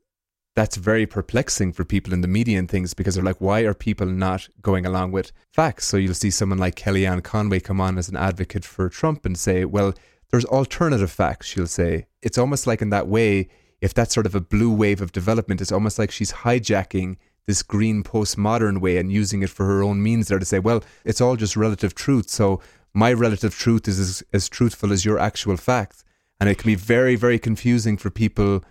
[0.55, 3.75] that's very perplexing for people in the media and things because they're like, why are
[3.75, 5.87] people not going along with facts?
[5.87, 9.39] So you'll see someone like Kellyanne Conway come on as an advocate for Trump and
[9.39, 9.93] say, well,
[10.31, 12.07] there's alternative facts, she'll say.
[12.23, 13.49] It's almost like in that way,
[13.81, 17.17] if that's sort of a blue wave of development, it's almost like she's hijacking
[17.47, 20.83] this green postmodern way and using it for her own means there to say, well,
[21.05, 22.29] it's all just relative truth.
[22.29, 22.61] So
[22.93, 26.03] my relative truth is as, as truthful as your actual fact.
[26.41, 28.65] And it can be very, very confusing for people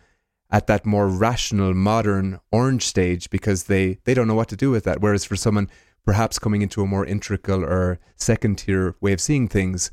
[0.52, 4.72] at that more rational, modern orange stage because they, they don't know what to do
[4.72, 5.02] with that.
[5.02, 5.70] Whereas for someone
[6.06, 9.90] perhaps coming into a more integral or second tier way of seeing things,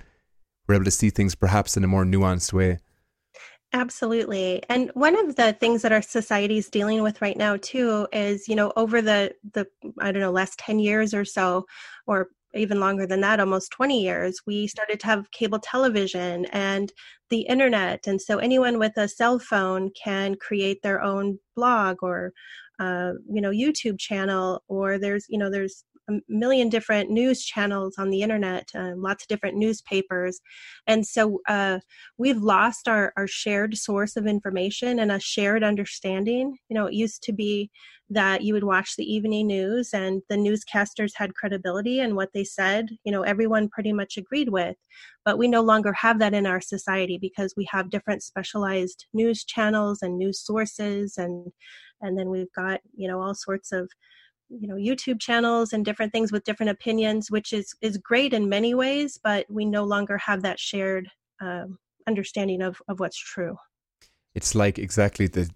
[0.67, 2.79] we're able to see things perhaps in a more nuanced way.
[3.75, 4.63] Absolutely.
[4.69, 8.47] And one of the things that our society is dealing with right now too is,
[8.47, 9.67] you know, over the the
[9.99, 11.65] I don't know, last 10 years or so
[12.07, 16.93] or even longer than that, almost 20 years, we started to have cable television and
[17.31, 18.07] the internet.
[18.07, 22.33] And so anyone with a cell phone can create their own blog or,
[22.79, 25.85] uh, you know, YouTube channel, or there's, you know, there's
[26.29, 30.41] million different news channels on the internet, uh, lots of different newspapers.
[30.87, 31.79] And so uh,
[32.19, 36.57] we've lost our, our shared source of information and a shared understanding.
[36.69, 37.71] You know, it used to be
[38.11, 42.45] that you would watch the evening news and the newscasters had credibility and what they
[42.45, 44.77] said, you know, everyone pretty much agreed with.
[45.25, 49.45] But we no longer have that in our society because we have different specialized news
[49.45, 51.53] channels and news sources and
[52.03, 53.89] and then we've got, you know, all sorts of
[54.61, 58.49] you know youtube channels and different things with different opinions which is is great in
[58.49, 61.09] many ways but we no longer have that shared
[61.41, 63.57] um, understanding of of what's true.
[64.35, 65.51] It's like exactly the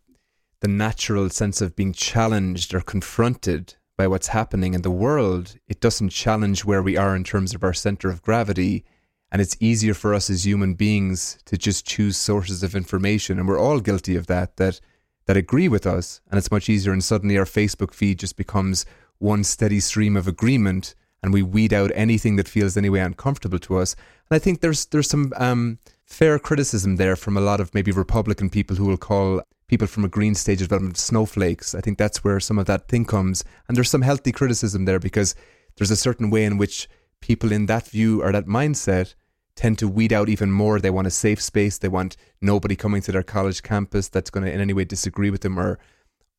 [0.60, 5.56] the natural sense of being challenged or confronted by what's happening in the world.
[5.68, 8.84] It doesn't challenge where we are in terms of our center of gravity
[9.32, 13.48] and it's easier for us as human beings to just choose sources of information and
[13.48, 14.80] we're all guilty of that that
[15.26, 16.92] that agree with us, and it's much easier.
[16.92, 18.86] And suddenly our Facebook feed just becomes
[19.18, 23.78] one steady stream of agreement, and we weed out anything that feels anyway uncomfortable to
[23.78, 23.94] us.
[24.30, 27.90] And I think there's there's some um, fair criticism there from a lot of maybe
[27.90, 31.74] Republican people who will call people from a green stage of development snowflakes.
[31.74, 35.00] I think that's where some of that thing comes, and there's some healthy criticism there
[35.00, 35.34] because
[35.76, 36.88] there's a certain way in which
[37.20, 39.14] people in that view or that mindset
[39.56, 40.78] tend to weed out even more.
[40.78, 41.78] They want a safe space.
[41.78, 45.30] They want nobody coming to their college campus that's going to in any way disagree
[45.30, 45.78] with them or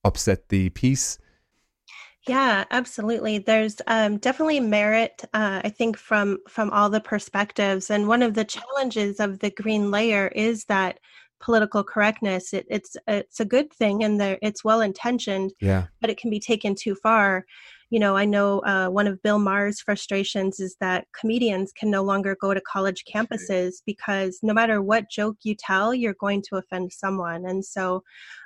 [0.06, 1.18] upset the peace.
[2.28, 3.40] Yeah, absolutely.
[3.40, 7.90] There's um, definitely merit, uh, I think, from from all the perspectives.
[7.90, 11.00] And one of the challenges of the green layer is that
[11.40, 12.54] political correctness.
[12.54, 15.54] It, it's it's a good thing, and there it's well intentioned.
[15.62, 15.86] Yeah.
[16.02, 17.46] But it can be taken too far.
[17.90, 22.04] You know, I know uh, one of Bill Maher's frustrations is that comedians can no
[22.04, 26.58] longer go to college campuses because no matter what joke you tell, you're going to
[26.58, 27.46] offend someone.
[27.46, 28.04] And so,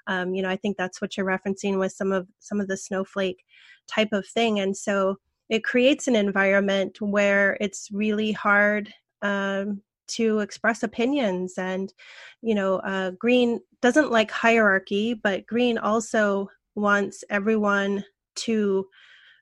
[0.07, 2.77] um, you know, I think that's what you're referencing with some of some of the
[2.77, 3.43] snowflake
[3.87, 4.59] type of thing.
[4.59, 5.17] And so,
[5.49, 11.93] it creates an environment where it's really hard um, to express opinions and
[12.41, 18.03] you know uh, green doesn't like hierarchy but green also wants everyone
[18.35, 18.85] to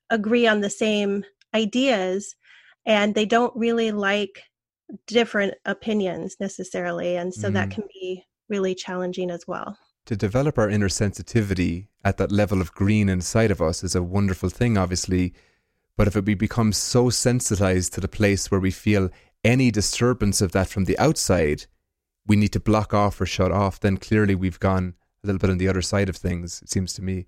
[0.09, 2.35] agree on the same ideas
[2.85, 4.43] and they don't really like
[5.07, 7.53] different opinions necessarily and so mm.
[7.53, 12.61] that can be really challenging as well to develop our inner sensitivity at that level
[12.61, 15.33] of green inside of us is a wonderful thing obviously
[15.99, 19.09] but if we become so sensitized to the place where we feel
[19.43, 21.65] any disturbance of that from the outside,
[22.25, 25.49] we need to block off or shut off, then clearly we've gone a little bit
[25.49, 27.27] on the other side of things, it seems to me.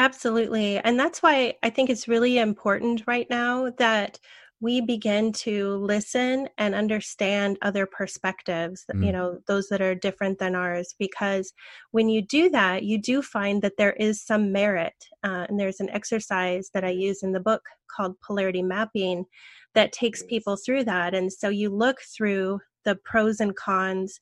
[0.00, 0.78] Absolutely.
[0.78, 4.18] And that's why I think it's really important right now that
[4.58, 9.04] we begin to listen and understand other perspectives, mm.
[9.04, 10.94] you know, those that are different than ours.
[10.98, 11.52] Because
[11.90, 14.94] when you do that, you do find that there is some merit.
[15.22, 17.62] Uh, and there's an exercise that I use in the book
[17.94, 19.26] called polarity mapping
[19.74, 21.14] that takes people through that.
[21.14, 24.18] And so you look through the pros and cons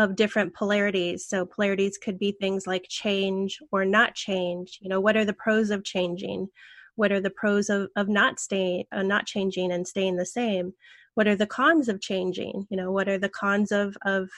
[0.00, 1.26] of different polarities.
[1.26, 4.78] So polarities could be things like change or not change.
[4.80, 6.48] You know, what are the pros of changing?
[6.96, 10.72] What are the pros of, of not staying, uh, not changing and staying the same?
[11.16, 12.66] What are the cons of changing?
[12.70, 14.30] You know, what are the cons of of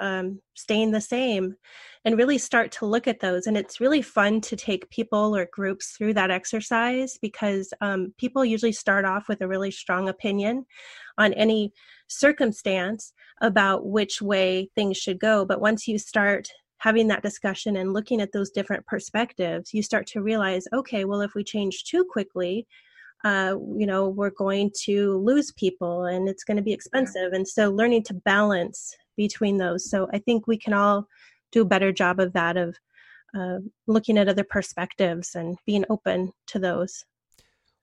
[0.00, 1.56] um, staying the same
[2.04, 5.46] and really start to look at those and it's really fun to take people or
[5.52, 10.64] groups through that exercise because um, people usually start off with a really strong opinion
[11.18, 11.70] on any
[12.10, 16.48] circumstance about which way things should go but once you start
[16.78, 21.20] having that discussion and looking at those different perspectives you start to realize okay well
[21.20, 22.66] if we change too quickly
[23.24, 27.46] uh, you know we're going to lose people and it's going to be expensive and
[27.46, 29.88] so learning to balance between those.
[29.90, 31.06] So I think we can all
[31.52, 32.76] do a better job of that, of
[33.36, 37.04] uh, looking at other perspectives and being open to those.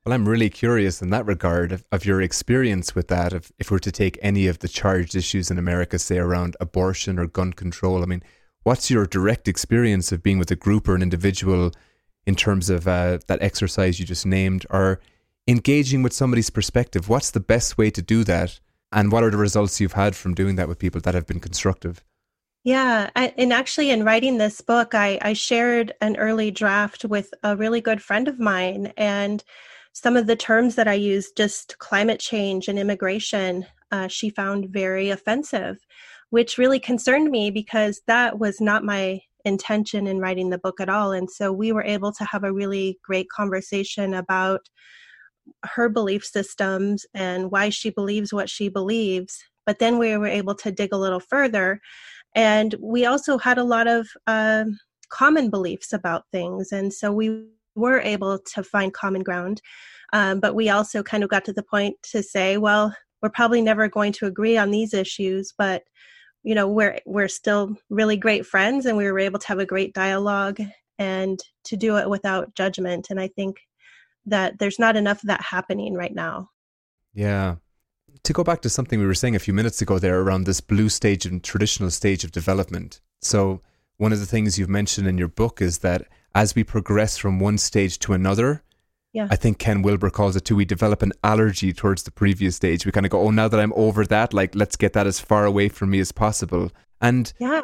[0.05, 3.33] Well, I'm really curious in that regard of, of your experience with that.
[3.33, 7.19] If, if we're to take any of the charged issues in America, say around abortion
[7.19, 8.23] or gun control, I mean,
[8.63, 11.71] what's your direct experience of being with a group or an individual
[12.25, 14.99] in terms of uh, that exercise you just named, or
[15.47, 17.09] engaging with somebody's perspective?
[17.09, 18.59] What's the best way to do that
[18.91, 21.39] and what are the results you've had from doing that with people that have been
[21.39, 22.03] constructive?
[22.63, 27.55] Yeah, and actually, in writing this book, I, I shared an early draft with a
[27.55, 29.41] really good friend of mine, and
[29.97, 34.69] some of the terms that I used, just climate change and immigration, uh, she found
[34.69, 35.77] very offensive,
[36.29, 40.87] which really concerned me because that was not my intention in writing the book at
[40.87, 41.13] all.
[41.13, 44.69] And so we were able to have a really great conversation about
[45.63, 49.43] her belief systems and why she believes what she believes.
[49.65, 51.81] But then we were able to dig a little further.
[52.35, 54.65] And we also had a lot of uh,
[55.09, 56.71] common beliefs about things.
[56.71, 57.47] And so we
[57.77, 59.61] were able to find common ground.
[60.13, 63.61] Um, but we also kind of got to the point to say, well, we're probably
[63.61, 65.83] never going to agree on these issues, but
[66.43, 69.65] you know we're we're still really great friends and we were able to have a
[69.65, 70.61] great dialogue
[70.99, 73.57] and to do it without judgment and i think
[74.27, 76.49] that there's not enough of that happening right now.
[77.13, 77.55] Yeah.
[78.23, 80.61] To go back to something we were saying a few minutes ago there around this
[80.61, 82.99] blue stage and traditional stage of development.
[83.21, 83.61] So,
[83.97, 86.07] one of the things you've mentioned in your book is that
[86.37, 88.63] as we progress from one stage to another,
[89.11, 89.27] yeah.
[89.31, 92.85] I think Ken Wilber calls it too, we develop an allergy towards the previous stage.
[92.85, 95.19] We kind of go, oh, now that I'm over that, like, let's get that as
[95.19, 96.71] far away from me as possible.
[97.01, 97.61] And yeah.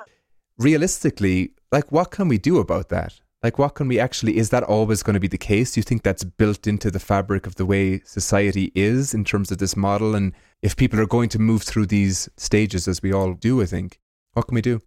[0.57, 3.19] realistically, like, what can we do about that?
[3.43, 5.73] Like, what can we actually, is that always going to be the case?
[5.73, 9.51] Do you think that's built into the fabric of the way society is in terms
[9.51, 10.15] of this model?
[10.15, 13.65] And if people are going to move through these stages, as we all do, I
[13.65, 13.99] think,
[14.31, 14.81] what can we do?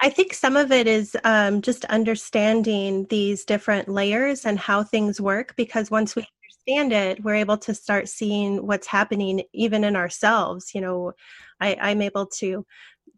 [0.00, 5.20] I think some of it is um, just understanding these different layers and how things
[5.20, 6.24] work, because once we
[6.68, 10.72] understand it, we're able to start seeing what's happening even in ourselves.
[10.72, 11.12] You know,
[11.60, 12.64] I, I'm able to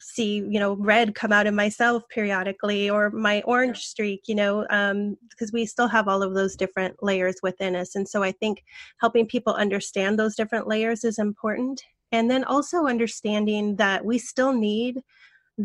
[0.02, 4.66] see you know red come out in myself periodically or my orange streak you know
[4.70, 8.32] um, because we still have all of those different layers within us and so i
[8.32, 8.64] think
[8.98, 14.52] helping people understand those different layers is important and then also understanding that we still
[14.52, 15.02] need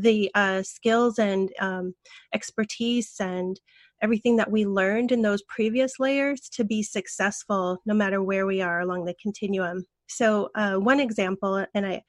[0.02, 1.94] the uh, skills and um,
[2.34, 3.60] expertise and
[4.02, 8.62] everything that we learned in those previous layers to be successful no matter where we
[8.62, 12.02] are along the continuum so uh, one example and i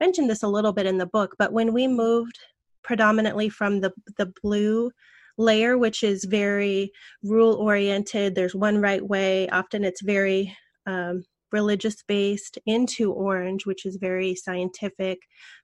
[0.00, 2.38] mentioned this a little bit in the book, but when we moved
[2.82, 4.90] predominantly from the the blue
[5.36, 6.92] layer, which is very
[7.22, 8.34] rule oriented.
[8.34, 9.48] There's one right way.
[9.48, 15.18] Often it's very um, religious based, into orange, which is very scientific,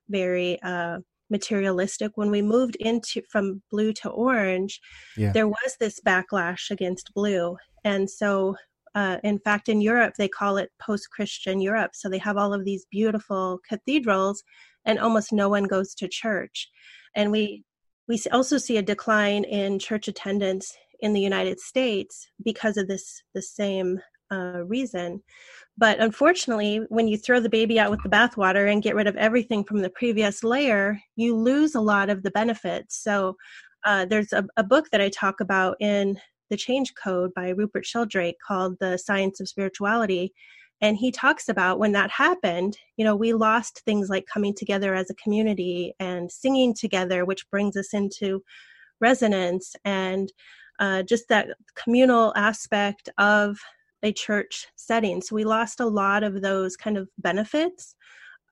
[0.09, 0.97] very uh,
[1.31, 2.11] materialistic.
[2.15, 4.79] When we moved into from blue to orange,
[5.17, 5.31] yeah.
[5.31, 7.57] there was this backlash against blue.
[7.83, 8.55] And so
[8.93, 11.91] uh, in fact, in Europe, they call it post Christian Europe.
[11.93, 14.43] So they have all of these beautiful cathedrals,
[14.85, 16.69] and almost no one goes to church.
[17.15, 17.63] And we
[18.07, 23.23] we also see a decline in church attendance in the United States because of this
[23.33, 23.99] the same
[24.31, 25.23] uh, reason.
[25.81, 29.15] But unfortunately, when you throw the baby out with the bathwater and get rid of
[29.15, 33.01] everything from the previous layer, you lose a lot of the benefits.
[33.03, 33.35] So
[33.83, 36.19] uh, there's a, a, book that I talk about in
[36.51, 40.33] the Change Code by Rupert Sheldrake called The Science of Spirituality.
[40.81, 44.93] And he talks about when that happened, you know, we lost things like coming together
[44.93, 48.43] as a community and singing together, which brings us into
[48.99, 50.31] resonance and
[50.79, 53.57] uh, just that communal aspect of
[54.03, 55.21] a church setting.
[55.21, 57.95] So we lost a lot of those kind of benefits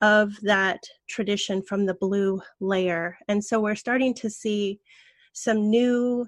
[0.00, 3.18] of that tradition from the blue layer.
[3.28, 4.80] And so we're starting to see
[5.32, 6.26] some new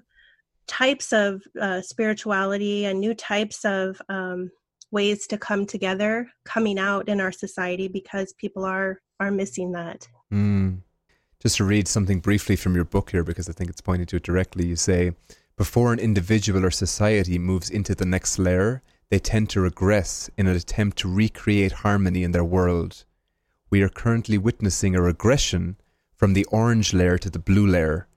[0.67, 4.51] types of uh, spirituality and new types of um,
[4.91, 10.07] ways to come together coming out in our society because people are are missing that.
[10.31, 10.81] Mm.
[11.39, 14.15] Just to read something briefly from your book here, because I think it's pointing to
[14.17, 14.65] it directly.
[14.65, 15.13] You say,
[15.57, 18.81] before an individual or society moves into the next layer,
[19.13, 23.05] they tend to regress in an attempt to recreate harmony in their world.
[23.69, 25.75] We are currently witnessing a regression
[26.15, 28.07] from the orange layer to the blue layer.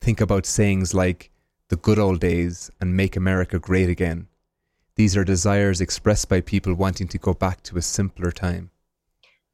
[0.00, 1.30] Think about sayings like,
[1.68, 4.28] the good old days, and make America great again.
[4.94, 8.70] These are desires expressed by people wanting to go back to a simpler time.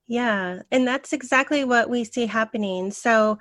[0.09, 2.91] Yeah, and that's exactly what we see happening.
[2.91, 3.39] So,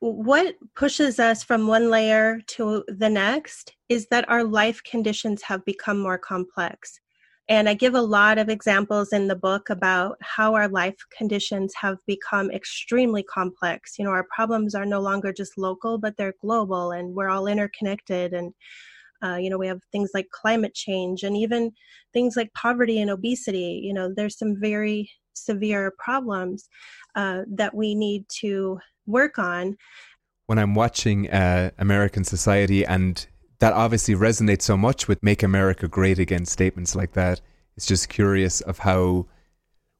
[0.00, 5.64] what pushes us from one layer to the next is that our life conditions have
[5.64, 7.00] become more complex.
[7.48, 11.74] And I give a lot of examples in the book about how our life conditions
[11.80, 13.98] have become extremely complex.
[13.98, 17.46] You know, our problems are no longer just local, but they're global and we're all
[17.46, 18.32] interconnected.
[18.32, 18.54] And,
[19.24, 21.72] uh, you know, we have things like climate change and even
[22.12, 23.80] things like poverty and obesity.
[23.82, 26.68] You know, there's some very severe problems
[27.16, 29.76] uh, that we need to work on.
[30.46, 33.26] When I'm watching uh, American Society and
[33.60, 37.40] that obviously resonates so much with Make America Great Again statements like that.
[37.76, 39.26] It's just curious of how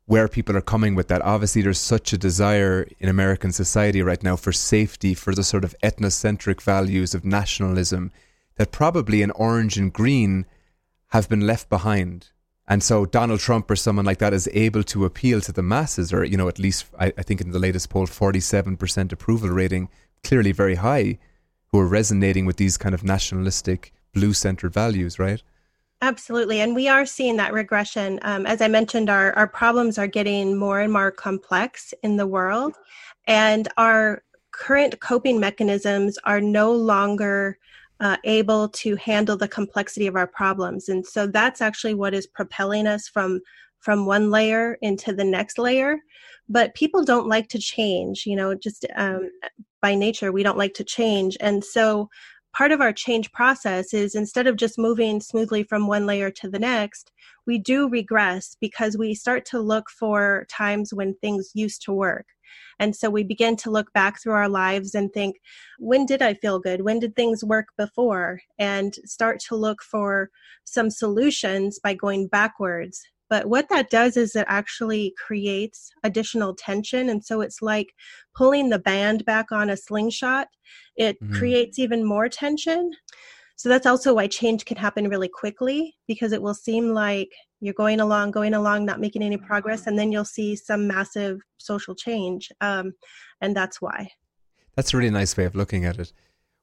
[0.07, 1.22] where people are coming with that.
[1.22, 5.64] Obviously, there's such a desire in American society right now for safety, for the sort
[5.64, 8.12] of ethnocentric values of nationalism
[8.57, 10.47] that probably in orange and green
[11.09, 12.29] have been left behind.
[12.67, 16.13] And so Donald Trump or someone like that is able to appeal to the masses,
[16.13, 19.89] or, you know, at least I, I think in the latest poll, 47% approval rating,
[20.23, 21.19] clearly very high
[21.69, 25.43] who are resonating with these kind of nationalistic blue centered values, right?
[26.01, 26.61] Absolutely.
[26.61, 28.19] And we are seeing that regression.
[28.23, 32.27] Um, as I mentioned, our, our problems are getting more and more complex in the
[32.27, 32.75] world,
[33.27, 37.59] and our current coping mechanisms are no longer
[38.05, 40.91] uh, able to handle the complexity of our problems.
[40.91, 43.41] And so that's actually what is propelling us from
[43.81, 45.99] from one layer into the next layer.
[46.49, 49.31] But people don't like to change you know just um,
[49.81, 51.37] by nature we don't like to change.
[51.41, 52.11] And so
[52.53, 56.49] part of our change process is instead of just moving smoothly from one layer to
[56.49, 57.11] the next
[57.47, 62.27] we do regress because we start to look for times when things used to work
[62.78, 65.36] and so we begin to look back through our lives and think,
[65.78, 66.82] when did I feel good?
[66.82, 68.40] When did things work before?
[68.59, 70.30] And start to look for
[70.64, 77.09] some solutions by going backwards but what that does is it actually creates additional tension.
[77.09, 77.92] And so it's like
[78.36, 80.49] pulling the band back on a slingshot,
[80.97, 81.34] it mm-hmm.
[81.34, 82.92] creates even more tension.
[83.57, 87.30] So that's also why change can happen really quickly because it will seem like
[87.65, 91.41] you're going along, going along, not making any progress, and then you'll see some massive
[91.57, 92.53] social change.
[92.61, 92.93] Um,
[93.41, 94.11] and that's why.
[94.77, 96.12] That's a really nice way of looking at it.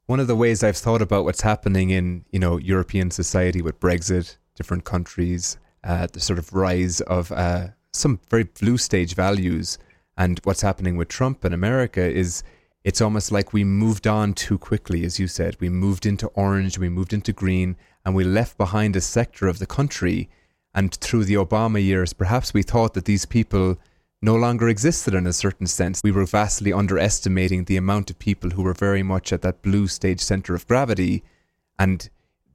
[0.06, 3.80] One of the ways I've thought about what's happening in, you know, European society with
[3.80, 9.80] Brexit, different countries, uh, the sort of rise of uh, some very blue stage values.
[10.18, 12.44] And what's happening with Trump in America is
[12.84, 15.58] it's almost like we moved on too quickly, as you said.
[15.60, 17.76] We moved into orange, we moved into green,
[18.06, 20.30] and we left behind a sector of the country.
[20.74, 23.78] And through the Obama years, perhaps we thought that these people
[24.22, 26.02] no longer existed in a certain sense.
[26.04, 29.88] We were vastly underestimating the amount of people who were very much at that blue
[29.88, 31.24] stage center of gravity.
[31.80, 32.08] And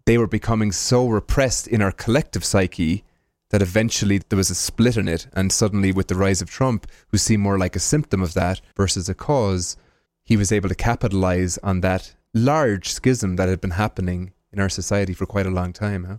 [0.04, 3.04] they were becoming so repressed in our collective psyche
[3.50, 5.26] that eventually there was a split in it.
[5.32, 8.60] And suddenly, with the rise of Trump, who seemed more like a symptom of that
[8.76, 9.76] versus a cause,
[10.24, 14.68] he was able to capitalize on that large schism that had been happening in our
[14.68, 16.16] society for quite a long time, huh?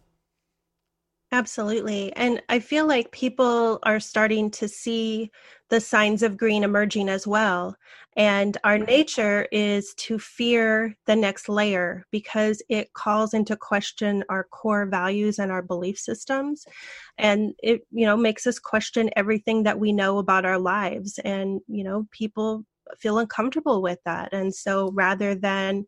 [1.34, 2.13] Absolutely.
[2.15, 5.30] And I feel like people are starting to see
[5.69, 7.75] the signs of green emerging as well.
[8.15, 14.45] And our nature is to fear the next layer because it calls into question our
[14.45, 16.65] core values and our belief systems.
[17.17, 21.19] And it, you know, makes us question everything that we know about our lives.
[21.25, 22.63] And, you know, people
[22.99, 24.30] feel uncomfortable with that.
[24.32, 25.86] And so rather than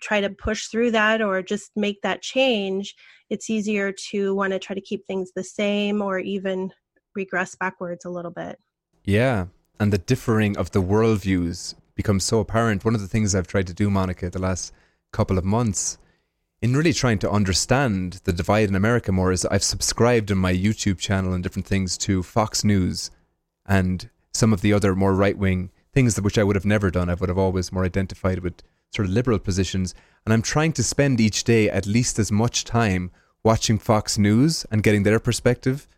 [0.00, 2.94] try to push through that or just make that change,
[3.28, 6.72] it's easier to want to try to keep things the same or even
[7.14, 8.58] regress backwards a little bit.
[9.04, 9.46] Yeah.
[9.78, 12.84] And the differing of the worldviews becomes so apparent.
[12.84, 14.72] One of the things I've tried to do, Monica, the last
[15.12, 15.98] couple of months
[16.62, 20.52] in really trying to understand the divide in America more is I've subscribed in my
[20.52, 23.10] YouTube channel and different things to Fox News
[23.66, 27.08] and some of the other more right wing things which I would have never done.
[27.08, 29.94] I would have always more identified with sort of liberal positions.
[30.24, 33.10] And I'm trying to spend each day at least as much time
[33.42, 35.88] watching Fox News and getting their perspective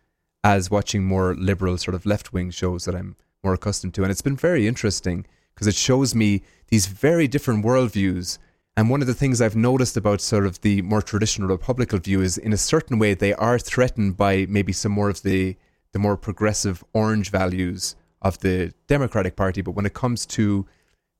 [0.43, 4.03] as watching more liberal, sort of left wing shows that I'm more accustomed to.
[4.03, 8.37] And it's been very interesting because it shows me these very different worldviews.
[8.75, 12.21] And one of the things I've noticed about sort of the more traditional Republican view
[12.21, 15.55] is, in a certain way, they are threatened by maybe some more of the
[15.91, 19.61] the more progressive orange values of the Democratic Party.
[19.61, 20.65] But when it comes to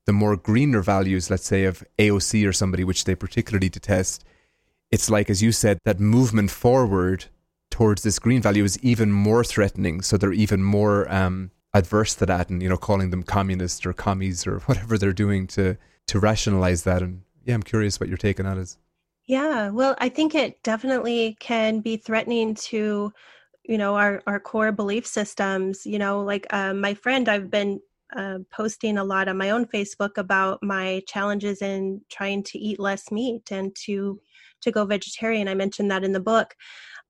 [0.06, 4.24] the more greener values, let's say, of AOC or somebody, which they particularly detest,
[4.90, 7.26] it's like, as you said, that movement forward
[7.70, 10.02] towards this green value is even more threatening.
[10.02, 13.92] So they're even more um, adverse to that and, you know, calling them communists or
[13.92, 15.76] commies or whatever they're doing to,
[16.06, 17.02] to rationalize that.
[17.02, 18.78] And yeah, I'm curious what your take on that is.
[19.26, 23.10] Yeah, well, I think it definitely can be threatening to,
[23.64, 25.86] you know, our, our core belief systems.
[25.86, 27.80] You know, like uh, my friend, I've been
[28.16, 32.78] uh, posting a lot on my own Facebook about my challenges in trying to eat
[32.78, 34.20] less meat and to
[34.62, 35.48] to go vegetarian.
[35.48, 36.54] I mentioned that in the book.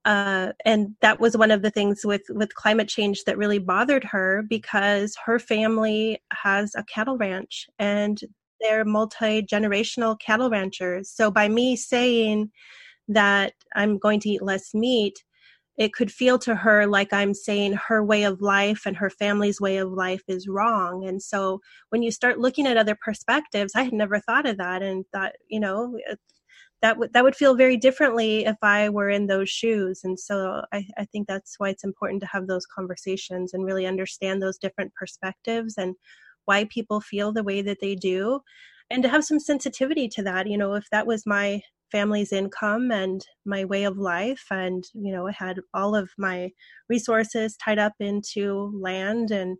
[0.03, 4.03] Uh, and that was one of the things with with climate change that really bothered
[4.03, 8.19] her because her family has a cattle ranch and
[8.61, 11.09] they're multi generational cattle ranchers.
[11.09, 12.51] So by me saying
[13.07, 15.23] that I'm going to eat less meat,
[15.77, 19.59] it could feel to her like I'm saying her way of life and her family's
[19.59, 21.05] way of life is wrong.
[21.05, 21.59] And so
[21.89, 25.33] when you start looking at other perspectives, I had never thought of that and thought,
[25.49, 25.97] you know,
[26.81, 30.01] that would that would feel very differently if I were in those shoes.
[30.03, 33.85] And so I, I think that's why it's important to have those conversations and really
[33.85, 35.95] understand those different perspectives and
[36.45, 38.39] why people feel the way that they do
[38.89, 40.47] and to have some sensitivity to that.
[40.47, 41.61] You know, if that was my
[41.95, 46.51] family's income and my way of life and you know i had all of my
[46.89, 49.57] resources tied up into land and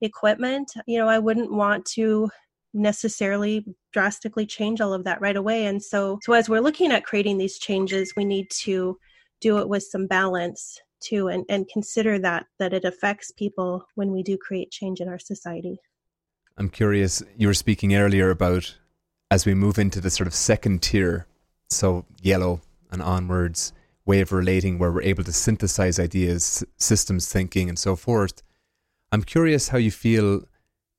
[0.00, 2.28] equipment you know i wouldn't want to
[2.74, 7.04] necessarily drastically change all of that right away and so so as we're looking at
[7.04, 8.98] creating these changes we need to
[9.40, 14.10] do it with some balance too and and consider that that it affects people when
[14.10, 15.78] we do create change in our society.
[16.56, 18.76] I'm curious you were speaking earlier about
[19.30, 21.26] as we move into the sort of second tier
[21.70, 22.60] so yellow
[22.90, 23.72] and onwards
[24.04, 28.42] way of relating where we're able to synthesize ideas, systems thinking, and so forth.
[29.10, 30.44] I'm curious how you feel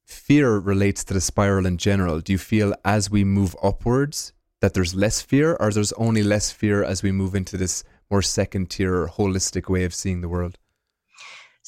[0.06, 2.20] fear relates to the spiral in general.
[2.20, 6.52] Do you feel as we move upwards that there's less fear, or there's only less
[6.52, 10.58] fear as we move into this more second tier holistic way of seeing the world?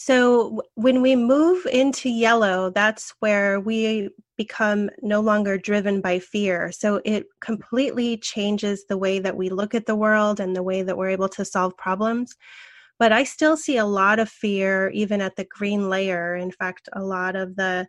[0.02, 6.72] So when we move into yellow, that's where we become no longer driven by fear.
[6.72, 10.84] So it completely changes the way that we look at the world and the way
[10.84, 12.34] that we're able to solve problems.
[12.98, 16.34] But I still see a lot of fear even at the green layer.
[16.34, 17.86] In fact, a lot of the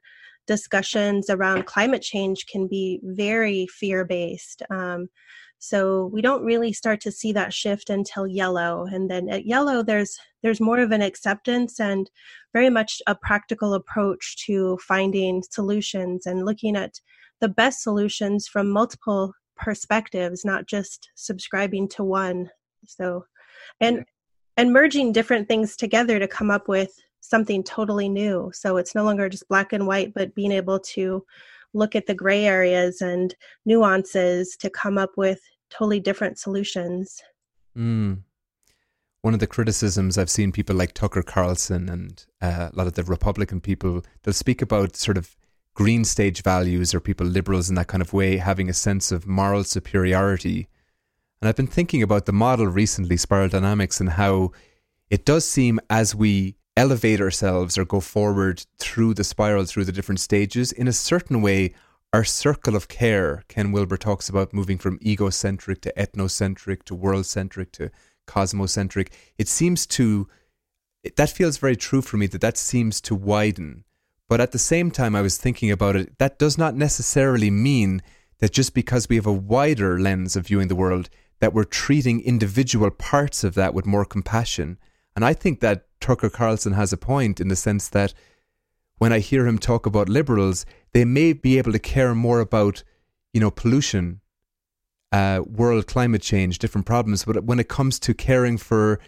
[0.48, 4.64] discussions around climate change can be very fear based.
[4.68, 5.08] Um,
[5.62, 8.86] so we don't really start to see that shift until yellow.
[8.90, 12.10] And then at yellow, there's there's more of an acceptance and
[12.54, 16.94] very much a practical approach to finding solutions and looking at
[17.42, 22.48] the best solutions from multiple perspectives, not just subscribing to one.
[22.86, 23.26] So
[23.80, 24.06] and
[24.56, 26.90] and merging different things together to come up with
[27.20, 28.50] something totally new.
[28.54, 31.22] So it's no longer just black and white, but being able to
[31.74, 35.40] look at the gray areas and nuances to come up with
[35.70, 37.20] totally different solutions.
[37.76, 38.22] Mm.
[39.22, 42.94] One of the criticisms I've seen people like Tucker Carlson and uh, a lot of
[42.94, 45.36] the Republican people, they'll speak about sort of
[45.74, 49.26] green stage values or people liberals in that kind of way having a sense of
[49.26, 50.68] moral superiority.
[51.40, 54.52] And I've been thinking about the model recently, spiral dynamics, and how
[55.10, 59.92] it does seem as we elevate ourselves or go forward through the spiral, through the
[59.92, 61.74] different stages, in a certain way,
[62.14, 67.26] our circle of care, Ken Wilber talks about moving from egocentric to ethnocentric to world
[67.26, 67.90] centric to
[68.26, 69.12] cosmocentric.
[69.36, 70.26] It seems to,
[71.16, 73.84] that feels very true for me that that seems to widen.
[74.26, 78.00] But at the same time, I was thinking about it, that does not necessarily mean
[78.38, 81.10] that just because we have a wider lens of viewing the world,
[81.40, 84.78] that we're treating individual parts of that with more compassion.
[85.14, 88.14] And I think that Tucker Carlson has a point in the sense that
[88.98, 92.82] when I hear him talk about liberals, they may be able to care more about,
[93.32, 94.20] you know, pollution,
[95.12, 97.24] uh, world climate change, different problems.
[97.24, 99.00] But when it comes to caring for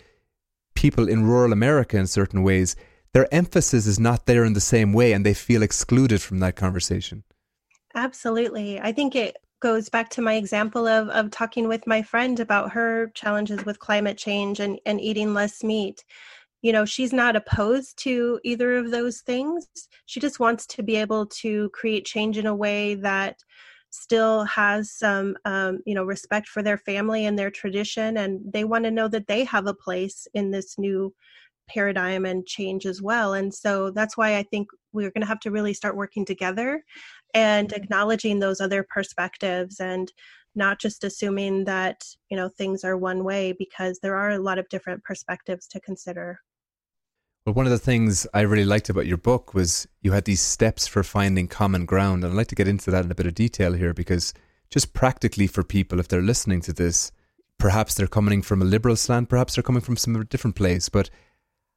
[0.75, 2.75] people in rural America in certain ways,
[3.13, 6.57] their emphasis is not there in the same way and they feel excluded from that
[6.57, 7.25] conversation.
[7.95, 8.81] Absolutely.
[8.81, 12.73] I think it goes back to my example of, of talking with my friend about
[12.73, 16.03] her challenges with climate change and, and eating less meat
[16.63, 19.67] you know she's not opposed to either of those things.
[20.07, 23.39] She just wants to be able to create change in a way that
[23.91, 28.65] still has some um, you know respect for their family and their tradition and they
[28.65, 31.13] want to know that they have a place in this new
[31.69, 33.35] paradigm and change as well.
[33.35, 36.83] And so that's why i think we're going to have to really start working together
[37.35, 37.83] and mm-hmm.
[37.83, 40.13] acknowledging those other perspectives and
[40.55, 44.59] not just assuming that you know things are one way because there are a lot
[44.59, 46.39] of different perspectives to consider
[47.45, 50.41] well, one of the things I really liked about your book was you had these
[50.41, 52.23] steps for finding common ground.
[52.23, 54.33] And I'd like to get into that in a bit of detail here because
[54.71, 57.11] just practically for people, if they're listening to this,
[57.59, 61.11] perhaps they're coming from a liberal slant, perhaps they're coming from some different place, but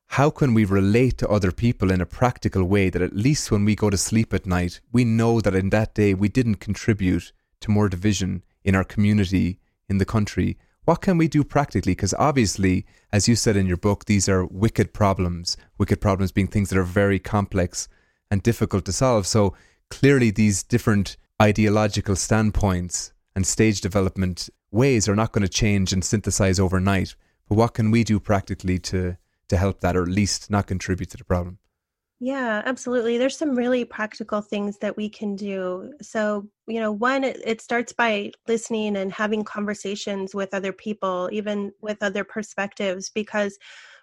[0.09, 3.65] how can we relate to other people in a practical way that at least when
[3.65, 7.33] we go to sleep at night, we know that in that day we didn't contribute
[7.61, 9.59] to more division in our community,
[9.89, 11.93] in the country, what can we do practically?
[11.93, 16.47] Because obviously, as you said in your book, these are wicked problems, wicked problems being
[16.47, 17.87] things that are very complex
[18.29, 19.25] and difficult to solve.
[19.27, 19.55] So
[19.89, 26.03] clearly, these different ideological standpoints and stage development ways are not going to change and
[26.03, 27.15] synthesize overnight.
[27.49, 29.17] But what can we do practically to,
[29.49, 31.57] to help that or at least not contribute to the problem?
[32.25, 33.19] Yeah, absolutely.
[33.19, 35.93] There's some really practical things that we can do.
[36.01, 41.29] So, you know, one, it, it, starts by listening and having conversations with other people,
[41.31, 43.59] even with other perspectives, because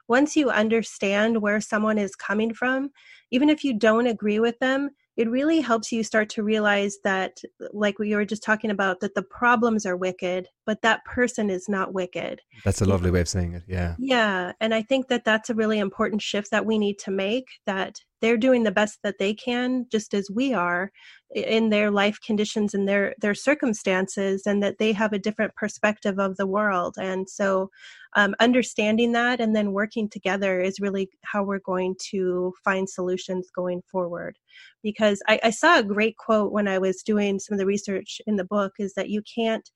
[0.06, 2.90] once you understand where someone is coming from,
[3.32, 7.40] even if you don't agree with them, it really helps you start to realize that
[7.72, 11.68] like we were just talking about that the problems are wicked but that person is
[11.68, 15.22] not wicked that's a lovely way of saying it yeah yeah and i think that
[15.22, 19.00] that's a really important shift that we need to make that they're doing the best
[19.02, 20.90] that they can just as we are
[21.34, 26.18] in their life conditions and their their circumstances and that they have a different perspective
[26.18, 26.94] of the world.
[26.98, 27.68] And so
[28.14, 33.50] um, understanding that and then working together is really how we're going to find solutions
[33.54, 34.38] going forward.
[34.82, 38.20] Because I, I saw a great quote when i was doing some of the research
[38.26, 39.68] in the book is that you can't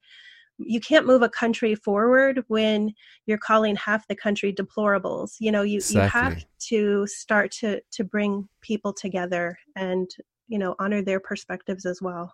[0.57, 2.93] you can't move a country forward when
[3.25, 6.01] you're calling half the country deplorables you know you, exactly.
[6.01, 10.09] you have to start to to bring people together and
[10.47, 12.33] you know honor their perspectives as well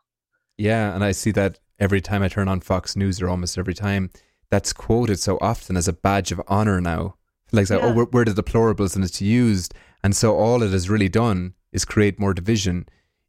[0.57, 3.73] yeah and i see that every time i turn on fox news or almost every
[3.73, 4.09] time
[4.49, 7.15] that's quoted so often as a badge of honor now
[7.51, 7.85] like oh, yeah.
[7.85, 11.53] oh we're, we're the deplorables and it's used and so all it has really done
[11.71, 12.85] is create more division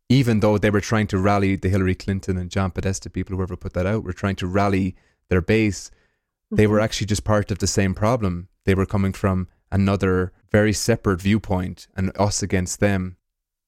[0.08, 3.56] even though they were trying to rally the Hillary Clinton and John Podesta people, whoever
[3.56, 4.96] put that out, were trying to rally
[5.28, 6.56] their base, mm-hmm.
[6.56, 6.84] they were mm-hmm.
[6.84, 8.48] actually just part of the same problem.
[8.64, 13.16] They were coming from another very separate viewpoint and us against them.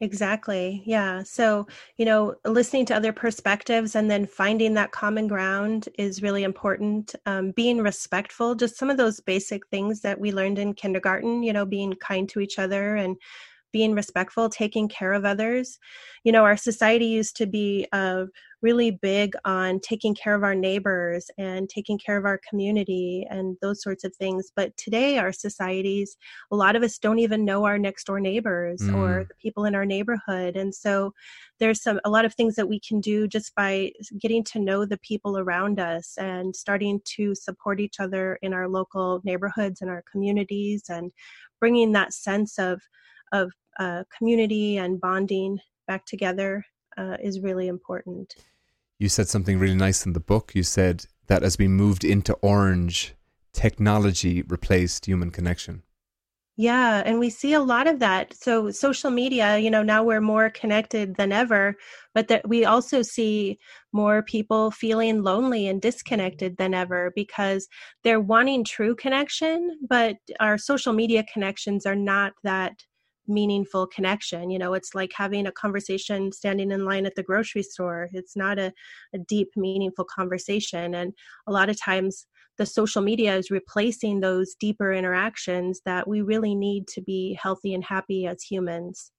[0.01, 0.83] Exactly.
[0.85, 1.23] Yeah.
[1.23, 1.67] So,
[1.97, 7.15] you know, listening to other perspectives and then finding that common ground is really important.
[7.25, 11.53] Um, being respectful, just some of those basic things that we learned in kindergarten, you
[11.55, 13.17] know, being kind to each other and
[13.77, 15.79] being respectful, taking care of others.
[16.25, 18.25] You know, our society used to be uh,
[18.63, 23.55] really big on taking care of our neighbors and taking care of our community and
[23.61, 24.51] those sorts of things.
[24.57, 26.17] But today, our societies,
[26.51, 28.97] a lot of us don't even know our next door neighbors mm.
[28.97, 30.57] or the people in our neighborhood.
[30.57, 31.13] And so
[31.61, 34.87] there's some a lot of things that we can do just by getting to know
[34.87, 39.91] the people around us and starting to support each other in our local neighborhoods and
[39.91, 41.13] our communities and
[41.61, 42.81] bringing that sense of
[43.33, 46.65] of uh, community and bonding back together
[46.97, 48.35] uh, is really important.
[48.99, 50.55] You said something really nice in the book.
[50.55, 53.15] You said that as we moved into orange,
[53.53, 55.83] technology replaced human connection.
[56.59, 58.33] Yeah, and we see a lot of that.
[58.33, 61.77] So social media, you know, now we're more connected than ever,
[62.15, 63.59] but that we also see
[63.93, 67.69] more people feeling lonely and disconnected than ever because
[68.05, 72.73] they're wanting true connection, but our social media connections are not that
[73.29, 77.63] meaningful connection you know it's like having a conversation standing in line at the grocery
[77.63, 78.73] store it's not a,
[79.15, 81.13] a deep meaningful conversation and
[81.47, 82.27] a lot of times
[82.59, 87.75] the social media is replacing those deeper interactions that we really need to be healthy
[87.75, 89.13] and happy as humans.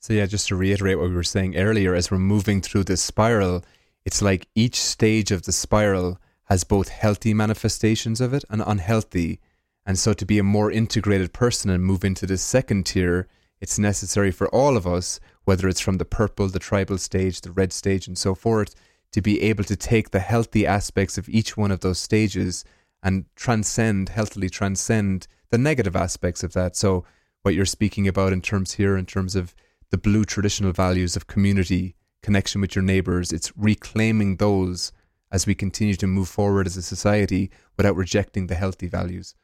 [0.00, 3.02] So yeah just to reiterate what we were saying earlier as we're moving through this
[3.02, 3.62] spiral
[4.04, 9.38] it's like each stage of the spiral has both healthy manifestations of it and unhealthy.
[9.84, 13.28] And so to be a more integrated person and move into this second tier
[13.60, 17.52] it's necessary for all of us, whether it's from the purple, the tribal stage, the
[17.52, 18.74] red stage, and so forth,
[19.12, 22.64] to be able to take the healthy aspects of each one of those stages
[23.02, 26.76] and transcend, healthily transcend the negative aspects of that.
[26.76, 27.04] So,
[27.42, 29.54] what you're speaking about in terms here, in terms of
[29.90, 34.92] the blue traditional values of community, connection with your neighbors, it's reclaiming those
[35.30, 39.34] as we continue to move forward as a society without rejecting the healthy values.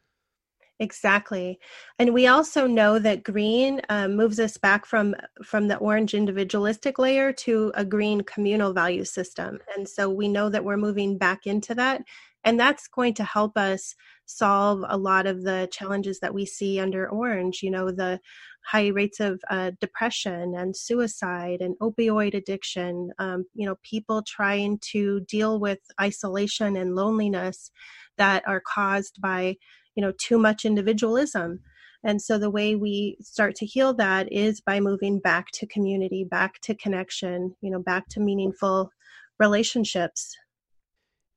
[0.84, 1.58] Exactly,
[1.98, 6.98] and we also know that green um, moves us back from from the orange individualistic
[6.98, 11.46] layer to a green communal value system, and so we know that we're moving back
[11.46, 12.02] into that,
[12.44, 13.94] and that's going to help us
[14.26, 17.62] solve a lot of the challenges that we see under orange.
[17.62, 18.20] You know, the
[18.66, 23.10] high rates of uh, depression and suicide and opioid addiction.
[23.18, 27.70] Um, you know, people trying to deal with isolation and loneliness
[28.16, 29.56] that are caused by
[29.94, 31.60] you know too much individualism
[32.06, 36.24] and so the way we start to heal that is by moving back to community
[36.24, 38.90] back to connection you know back to meaningful
[39.38, 40.36] relationships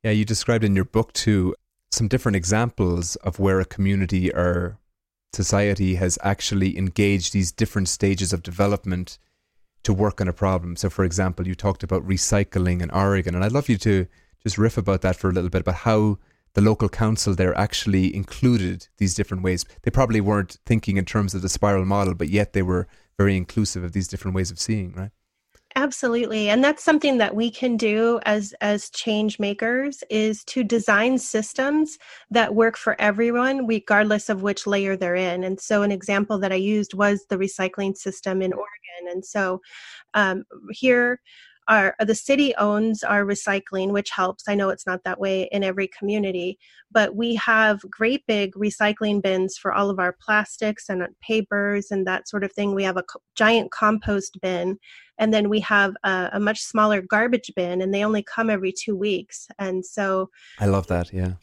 [0.03, 1.53] yeah you described in your book too
[1.91, 4.77] some different examples of where a community or
[5.33, 9.17] society has actually engaged these different stages of development
[9.83, 10.75] to work on a problem.
[10.75, 14.07] So, for example, you talked about recycling in Oregon, and I'd love you to
[14.43, 16.17] just riff about that for a little bit about how
[16.57, 19.63] the local council there actually included these different ways.
[19.83, 23.37] They probably weren't thinking in terms of the spiral model, but yet they were very
[23.37, 25.11] inclusive of these different ways of seeing, right?
[25.75, 26.49] Absolutely.
[26.49, 31.99] And that's something that we can do as as change makers is to design systems
[32.31, 35.43] that work for everyone regardless of which layer they're in.
[35.43, 39.11] And so an example that I used was the recycling system in Oregon.
[39.11, 39.61] And so
[40.15, 41.19] um, here
[41.67, 44.47] our the city owns our recycling which helps.
[44.47, 46.57] I know it's not that way in every community
[46.91, 52.07] but we have great big recycling bins for all of our plastics and papers and
[52.07, 52.73] that sort of thing.
[52.73, 53.03] We have a
[53.35, 54.77] giant compost bin
[55.17, 58.71] and then we have a, a much smaller garbage bin and they only come every
[58.71, 59.47] two weeks.
[59.59, 61.33] And so i love that yeah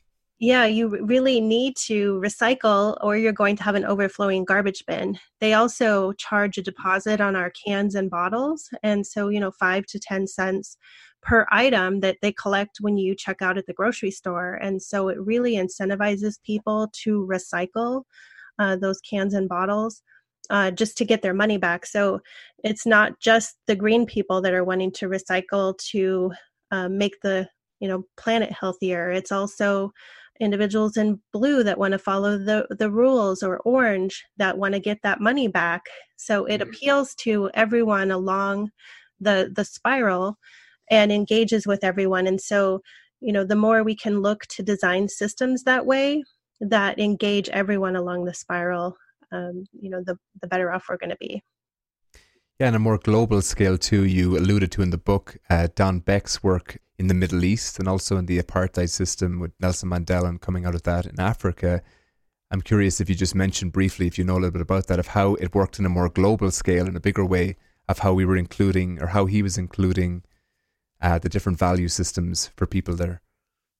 [0.44, 5.18] yeah, you really need to recycle or you're going to have an overflowing garbage bin.
[5.40, 8.68] They also charge a deposit on our cans and bottles.
[8.82, 10.76] And so, you know, five to 10 cents
[11.22, 14.56] per item that they collect when you check out at the grocery store.
[14.56, 18.02] And so it really incentivizes people to recycle
[18.58, 20.02] uh, those cans and bottles.
[20.50, 21.86] Uh, just to get their money back.
[21.86, 22.20] So
[22.62, 26.32] it's not just the green people that are wanting to recycle to
[26.70, 27.48] uh, make the
[27.80, 29.10] you know planet healthier.
[29.10, 29.92] It's also
[30.40, 34.80] individuals in blue that want to follow the the rules or orange that want to
[34.80, 35.82] get that money back.
[36.16, 36.70] So it mm-hmm.
[36.70, 38.70] appeals to everyone along
[39.20, 40.36] the the spiral
[40.90, 42.26] and engages with everyone.
[42.26, 42.80] And so
[43.20, 46.24] you know the more we can look to design systems that way
[46.60, 48.96] that engage everyone along the spiral
[49.32, 51.42] um, you know the the better off we're going to be.
[52.58, 55.98] Yeah, on a more global scale too, you alluded to in the book uh, Don
[55.98, 60.28] Beck's work in the Middle East and also in the apartheid system with Nelson Mandela
[60.28, 61.82] and coming out of that in Africa.
[62.50, 65.00] I'm curious if you just mentioned briefly, if you know a little bit about that,
[65.00, 67.56] of how it worked in a more global scale, in a bigger way,
[67.88, 70.22] of how we were including or how he was including
[71.00, 73.20] uh, the different value systems for people there.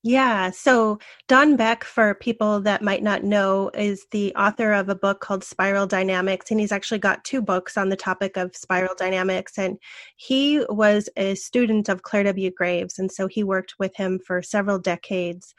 [0.06, 0.50] Yeah.
[0.50, 0.98] So
[1.28, 5.42] Don Beck, for people that might not know, is the author of a book called
[5.42, 6.50] Spiral Dynamics.
[6.50, 9.56] And he's actually got two books on the topic of spiral dynamics.
[9.56, 9.78] And
[10.16, 12.50] he was a student of Clare W.
[12.50, 12.98] Graves.
[12.98, 15.54] And so he worked with him for several decades.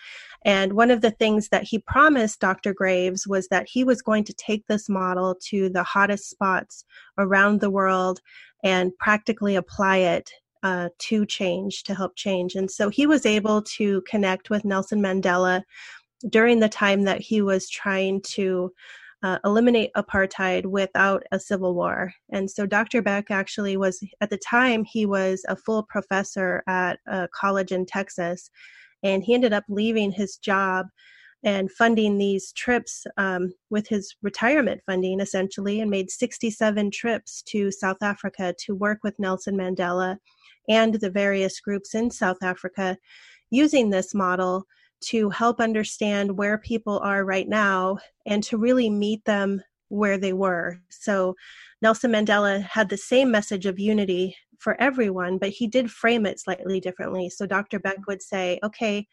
[0.46, 2.72] And one of the things that he promised Dr.
[2.72, 6.86] Graves was that he was going to take this model to the hottest spots
[7.18, 8.22] around the world
[8.64, 10.30] and practically apply it
[10.66, 12.56] uh, to change, to help change.
[12.56, 15.62] And so he was able to connect with Nelson Mandela
[16.28, 18.72] during the time that he was trying to
[19.22, 22.12] uh, eliminate apartheid without a civil war.
[22.32, 23.04] And so Dr.
[23.04, 27.86] Beck actually was, at the time, he was a full professor at a college in
[27.86, 28.50] Texas.
[29.04, 30.88] And he ended up leaving his job
[31.44, 37.70] and funding these trips um, with his retirement funding essentially and made 67 trips to
[37.70, 40.18] South Africa to work with Nelson Mandela
[40.70, 42.98] and the various groups in South Africa
[43.52, 44.66] using this model
[45.02, 50.34] to help understand where people are right now and to really meet them where they
[50.34, 50.80] were.
[50.90, 51.36] So
[51.82, 56.40] Nelson Mandela had the same message of unity for everyone, but he did frame it
[56.40, 57.30] slightly differently.
[57.30, 57.80] So Dr.
[57.80, 59.08] Beck would say, okay,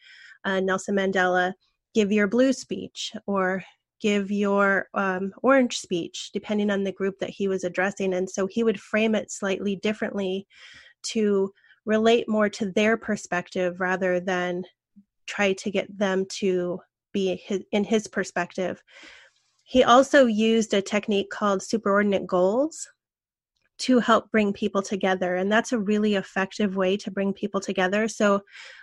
[0.44, 1.52] uh, Nelson Mandela,
[1.94, 3.62] give your blue speech or
[4.00, 8.14] give your um, orange speech, depending on the group that he was addressing.
[8.14, 10.46] And so he would frame it slightly differently
[11.02, 11.52] to
[11.84, 14.64] relate more to their perspective rather than
[15.26, 16.80] try to get them to
[17.12, 18.82] be his, in his perspective.
[19.64, 22.88] He also used a technique called superordinate goals
[23.78, 25.36] to help bring people together.
[25.36, 28.06] And that's a really effective way to bring people together.
[28.06, 28.42] So,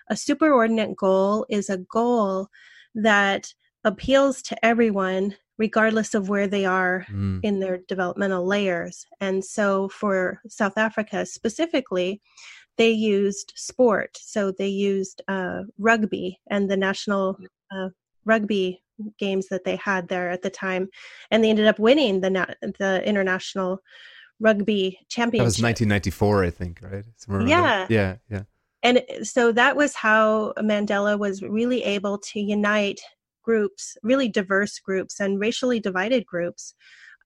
[0.10, 2.50] a superordinate goal is a goal
[2.96, 3.54] that
[3.84, 7.40] appeals to everyone, regardless of where they are mm.
[7.44, 9.06] in their developmental layers.
[9.20, 12.22] And so, for South Africa specifically,
[12.78, 14.18] they used sport.
[14.20, 17.38] So, they used uh, rugby and the national
[17.72, 17.90] uh,
[18.26, 18.82] rugby
[19.20, 20.90] games that they had there at the time,
[21.30, 23.80] and they ended up winning the na- the international
[24.40, 25.44] rugby championship.
[25.44, 27.06] That was 1994, I think, right?
[27.48, 28.44] Yeah, yeah, yeah.
[28.82, 33.02] And so that was how Mandela was really able to unite
[33.50, 36.76] groups, really diverse groups and racially divided groups,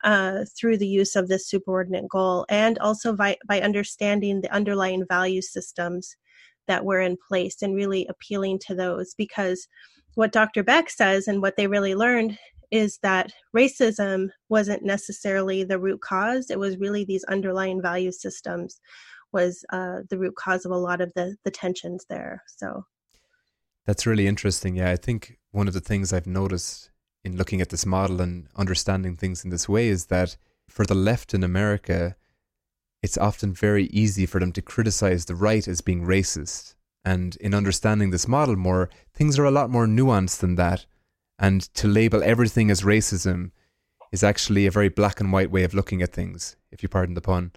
[0.06, 5.06] uh, through the use of this superordinate goal, and also by, by understanding the underlying
[5.06, 6.16] value systems
[6.68, 9.68] that were in place and really appealing to those because
[10.16, 10.64] what Dr.
[10.64, 12.38] Beck says and what they really learned
[12.72, 16.50] is that racism wasn't necessarily the root cause.
[16.50, 18.80] It was really these underlying value systems
[19.34, 22.44] was uh, the root cause of a lot of the the tensions there.
[22.48, 22.86] So
[23.86, 24.76] that's really interesting.
[24.78, 26.92] Yeah, I think one of the things I've noticed
[27.24, 30.36] in looking at this model and understanding things in this way is that
[30.68, 32.18] for the left in America,
[33.02, 36.76] it's often very easy for them to criticize the right as being racist
[37.06, 40.86] and in understanding this model more, things are a lot more nuanced than that.
[41.38, 43.52] And to label everything as racism
[44.12, 47.16] is actually a very black and white way of looking at things, if you pardon
[47.16, 47.52] the pun.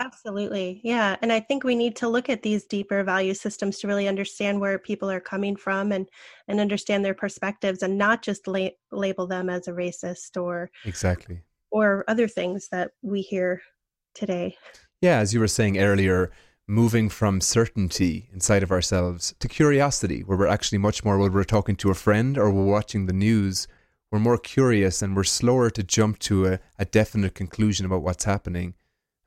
[0.00, 0.80] Absolutely.
[0.82, 1.16] Yeah.
[1.20, 4.58] And I think we need to look at these deeper value systems to really understand
[4.58, 6.08] where people are coming from and,
[6.48, 11.42] and understand their perspectives and not just la- label them as a racist or exactly
[11.70, 13.60] or other things that we hear
[14.14, 14.56] today.
[15.02, 15.18] Yeah.
[15.18, 16.30] As you were saying earlier,
[16.66, 21.44] moving from certainty inside of ourselves to curiosity, where we're actually much more, when we're
[21.44, 23.68] talking to a friend or we're watching the news,
[24.10, 28.24] we're more curious and we're slower to jump to a, a definite conclusion about what's
[28.24, 28.74] happening.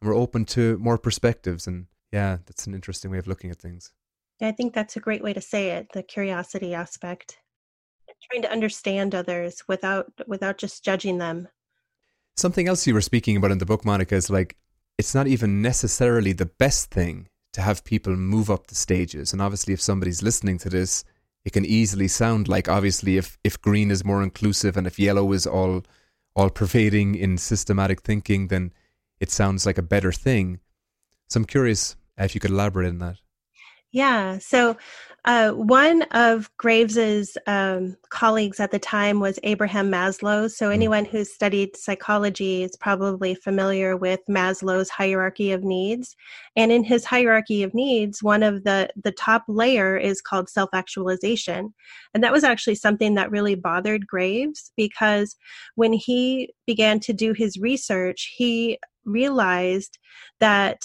[0.04, 1.66] And we're open to more perspectives.
[1.66, 3.94] And yeah, that's an interesting way of looking at things.
[4.42, 7.38] Yeah, I think that's a great way to say it the curiosity aspect.
[8.32, 11.48] Trying to understand others without without just judging them.
[12.38, 14.56] Something else you were speaking about in the book, Monica, is like
[14.98, 19.34] it's not even necessarily the best thing to have people move up the stages.
[19.34, 21.04] And obviously, if somebody's listening to this,
[21.46, 25.32] it can easily sound like obviously if, if green is more inclusive and if yellow
[25.34, 25.84] is all
[26.36, 28.74] all pervading in systematic thinking, then
[29.20, 30.60] it sounds like a better thing.
[31.30, 33.18] So I'm curious if you could elaborate on that.
[33.92, 34.40] Yeah.
[34.40, 34.76] So
[35.26, 40.52] uh, one of Graves's um, colleagues at the time was Abraham Maslow.
[40.52, 40.74] So hmm.
[40.74, 46.16] anyone who's studied psychology is probably familiar with Maslow's hierarchy of needs.
[46.58, 51.74] And in his hierarchy of needs, one of the the top layer is called self-actualization.
[52.14, 55.38] And that was actually something that really bothered Graves because
[55.76, 59.98] when he began to do his research, he realized
[60.40, 60.82] that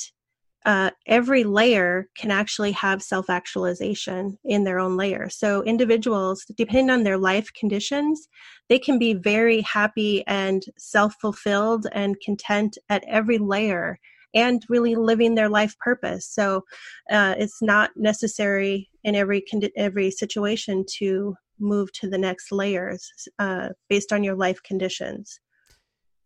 [0.67, 5.29] uh, every layer can actually have self actualization in their own layer.
[5.31, 8.29] So, individuals, depending on their life conditions,
[8.69, 13.99] they can be very happy and self fulfilled and content at every layer
[14.35, 16.27] and really living their life purpose.
[16.27, 16.65] So,
[17.11, 23.11] uh, it's not necessary in every con- every situation to move to the next layers
[23.39, 25.41] uh, based on your life conditions.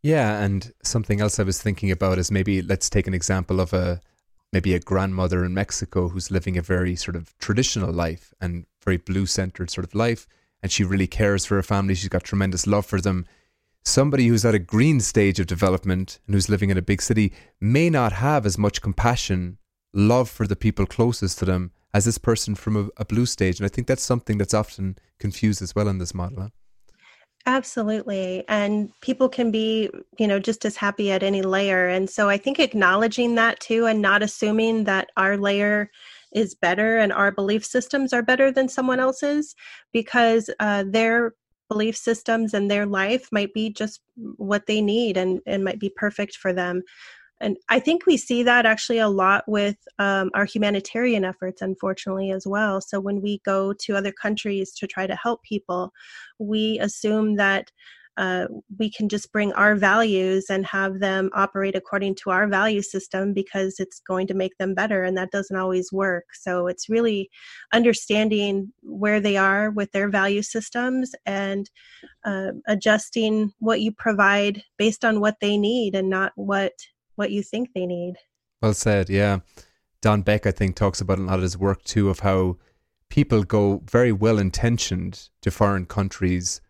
[0.03, 3.73] Yeah, and something else I was thinking about is maybe let's take an example of
[3.73, 4.01] a
[4.53, 8.97] maybe a grandmother in Mexico who's living a very sort of traditional life and very
[8.97, 10.27] blue centered sort of life.
[10.63, 11.95] And she really cares for her family.
[11.95, 13.27] She's got tremendous love for them.
[13.85, 17.33] Somebody who's at a green stage of development and who's living in a big city
[17.61, 19.59] may not have as much compassion,
[19.95, 23.59] love for the people closest to them as this person from a, a blue stage.
[23.59, 26.43] And I think that's something that's often confused as well in this model.
[26.43, 26.49] Huh?
[27.47, 28.45] Absolutely.
[28.49, 31.89] And people can be, you know, just as happy at any layer.
[31.89, 35.91] And so I think acknowledging that too and not assuming that our layer
[36.33, 39.57] is better and our belief systems are better than someone else's
[39.93, 41.35] because uh, their
[41.69, 44.01] belief systems and their life might be just
[44.37, 46.83] what they need and, and might be perfect for them
[47.43, 52.31] and I think we see that actually a lot with um, our humanitarian efforts, unfortunately,
[52.31, 52.81] as well.
[52.81, 55.93] So when we go to other countries to try to help people,
[56.39, 57.73] we assume that
[58.19, 58.47] uh,
[58.79, 63.33] we can just bring our values and have them operate according to our value system
[63.33, 67.31] because it's going to make them better and that doesn't always work so it's really
[67.73, 71.71] understanding where they are with their value systems and
[72.27, 76.73] uh, adjusting what you provide based on what they need and not what
[77.17, 78.15] what you think they need
[78.61, 79.39] well said yeah
[80.01, 82.57] don beck i think talks about a lot of his work too of how
[83.09, 86.61] people go very well intentioned to foreign countries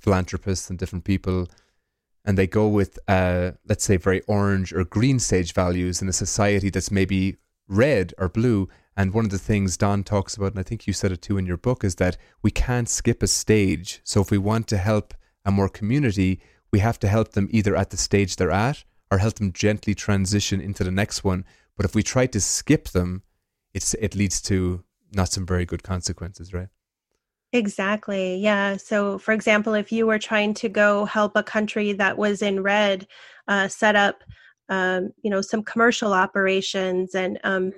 [0.00, 1.48] philanthropists and different people,
[2.24, 6.12] and they go with, uh, let's say, very orange or green stage values in a
[6.12, 7.36] society that's maybe
[7.68, 8.68] red or blue.
[8.96, 11.36] And one of the things Don talks about, and I think you said it too
[11.36, 14.00] in your book, is that we can't skip a stage.
[14.04, 16.40] So if we want to help a more community,
[16.70, 19.94] we have to help them either at the stage they're at or help them gently
[19.94, 21.44] transition into the next one.
[21.76, 23.22] But if we try to skip them,
[23.72, 24.82] it's it leads to
[25.12, 26.68] not some very good consequences, right?
[27.52, 28.36] Exactly.
[28.38, 28.76] Yeah.
[28.76, 32.64] So, for example, if you were trying to go help a country that was in
[32.64, 33.06] red,
[33.46, 34.24] uh, set up,
[34.68, 37.72] um, you know, some commercial operations and um,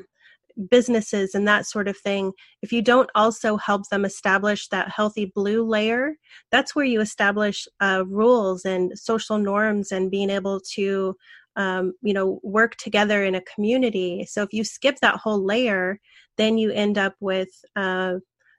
[0.71, 5.33] businesses and that sort of thing, if you don't also help them establish that healthy
[5.35, 6.15] blue layer,
[6.51, 11.15] that's where you establish uh, rules and social norms and being able to,
[11.57, 14.27] um, you know, work together in a community.
[14.29, 16.01] So, if you skip that whole layer,
[16.37, 18.15] then you end up with uh,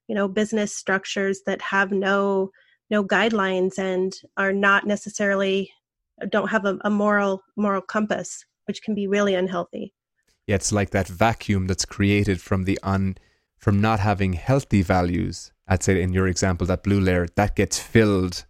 [0.07, 2.51] you know business structures that have no
[2.89, 5.71] no guidelines and are not necessarily
[6.29, 9.93] don't have a, a moral moral compass which can be really unhealthy
[10.47, 13.17] yeah it's like that vacuum that's created from the un
[13.57, 15.51] from not having healthy values.
[15.67, 18.45] I'd say in your example that blue layer that gets filled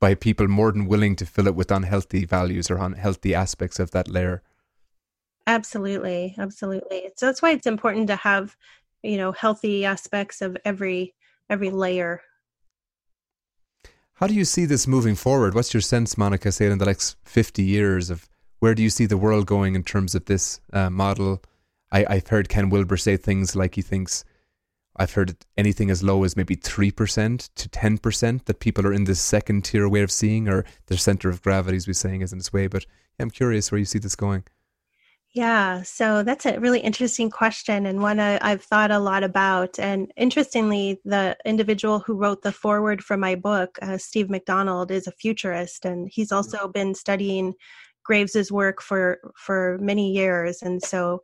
[0.00, 3.90] by people more than willing to fill it with unhealthy values or unhealthy aspects of
[3.92, 4.42] that layer.
[5.46, 7.10] Absolutely absolutely.
[7.16, 8.56] So that's why it's important to have
[9.02, 11.14] you know healthy aspects of every
[11.48, 12.20] every layer.
[14.14, 15.54] How do you see this moving forward?
[15.54, 18.28] What's your sense monica say in the next 50 years of
[18.60, 21.42] where do you see the world going in terms of this uh, model
[21.92, 24.24] I, i've heard ken wilber say things like he thinks
[25.00, 29.20] I've heard anything as low as maybe 3% to 10% that people are in this
[29.20, 32.38] second tier way of seeing, or their center of gravity, as we're saying, is in
[32.38, 32.66] this way.
[32.66, 32.84] But
[33.20, 34.42] I'm curious where you see this going.
[35.34, 39.78] Yeah, so that's a really interesting question and one I, I've thought a lot about.
[39.78, 45.06] And interestingly, the individual who wrote the foreword for my book, uh, Steve McDonald, is
[45.06, 46.36] a futurist, and he's mm.
[46.36, 47.54] also been studying
[48.08, 50.62] Graves's work for for many years.
[50.62, 51.20] And so,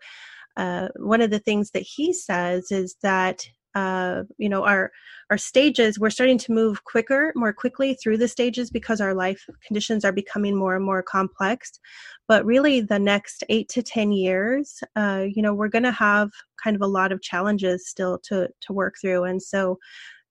[0.58, 4.92] uh, one of the things that he says is that uh, you know our
[5.30, 9.44] our stages we're starting to move quicker more quickly through the stages because our life
[9.66, 11.80] conditions are becoming more and more complex
[12.28, 16.30] but really the next eight to ten years uh, you know we're going to have
[16.62, 19.76] kind of a lot of challenges still to to work through and so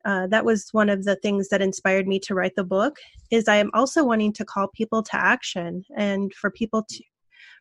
[0.05, 2.97] uh, that was one of the things that inspired me to write the book
[3.31, 7.03] is i am also wanting to call people to action and for people to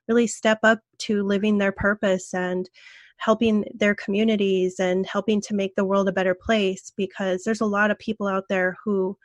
[0.08, 2.68] really step up to living their purpose and
[3.18, 7.66] helping their communities and helping to make the world a better place because there's a
[7.66, 9.16] lot of people out there who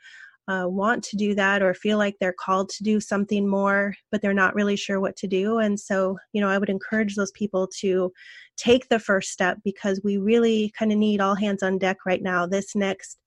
[0.48, 4.22] uh, want to do that or feel like they're called to do something more, but
[4.22, 5.58] they're not really sure what to do.
[5.58, 8.10] And so, you know, I would encourage those people to
[8.56, 12.22] take the first step because we really kind of need all hands on deck right
[12.22, 12.46] now.
[12.46, 13.18] This next,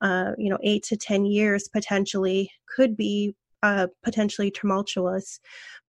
[0.00, 3.34] uh, you know, eight to 10 years potentially could be
[3.64, 5.40] uh, potentially tumultuous.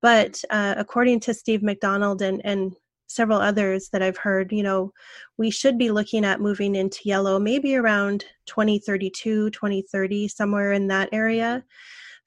[0.02, 2.74] But uh, according to Steve McDonald and, and
[3.10, 4.94] several others that I've heard, you know,
[5.38, 11.10] we should be looking at moving into yellow maybe around 2032, 2030, somewhere in that
[11.12, 11.66] area.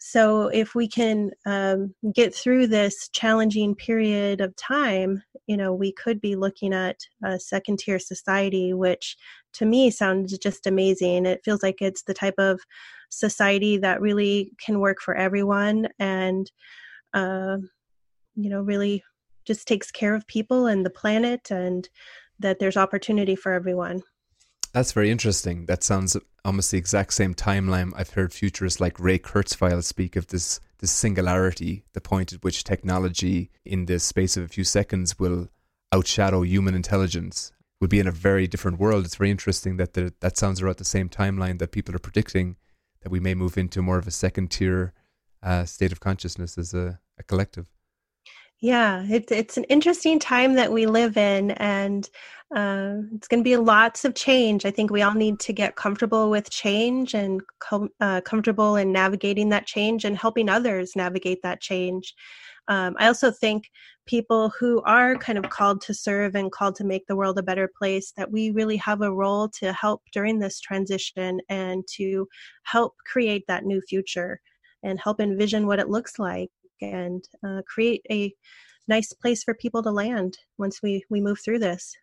[0.04, 5.92] So if we can um, get through this challenging period of time, you know, we
[5.92, 9.16] could be looking at a second tier society, which
[9.54, 11.24] to me sounds just amazing.
[11.24, 12.60] It feels like it's the type of
[13.10, 16.50] society that really can work for everyone and,
[17.14, 17.58] uh,
[18.34, 19.04] you know, really
[19.44, 21.88] just takes care of people and the planet and
[22.38, 24.02] that there's opportunity for everyone.
[24.72, 25.66] That's very interesting.
[25.66, 27.92] That sounds almost the exact same timeline.
[27.94, 32.64] I've heard futurists like Ray Kurzweil speak of this this singularity, the point at which
[32.64, 35.48] technology in the space of a few seconds will
[35.94, 37.52] outshadow human intelligence.
[37.80, 39.04] We'll be in a very different world.
[39.04, 42.56] It's very interesting that the, that sounds about the same timeline that people are predicting
[43.02, 44.92] that we may move into more of a second tier
[45.42, 47.71] uh, state of consciousness as a, a collective.
[48.62, 52.08] Yeah, it's it's an interesting time that we live in, and
[52.54, 54.64] uh, it's going to be lots of change.
[54.64, 58.92] I think we all need to get comfortable with change and com- uh, comfortable in
[58.92, 62.14] navigating that change and helping others navigate that change.
[62.68, 63.68] Um, I also think
[64.06, 67.42] people who are kind of called to serve and called to make the world a
[67.42, 72.28] better place that we really have a role to help during this transition and to
[72.62, 74.40] help create that new future
[74.84, 76.50] and help envision what it looks like
[76.82, 78.34] and uh, create a
[78.88, 81.94] nice place for people to land once we, we move through this.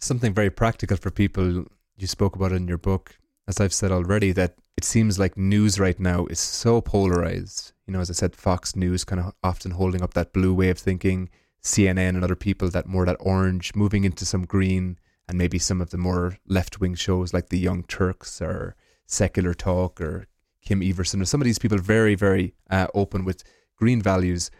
[0.00, 1.64] Something very practical for people
[1.96, 3.18] you spoke about in your book,
[3.48, 7.72] as I've said already, that it seems like news right now is so polarized.
[7.86, 10.70] You know, as I said, Fox News kind of often holding up that blue way
[10.70, 11.30] of thinking,
[11.62, 14.98] CNN and other people that more that orange, moving into some green,
[15.28, 18.76] and maybe some of the more left wing shows like the Young Turks or
[19.06, 20.28] Secular Talk or
[20.62, 23.42] Kim Iversen or some of these people very, very uh, open with
[23.76, 24.50] green values.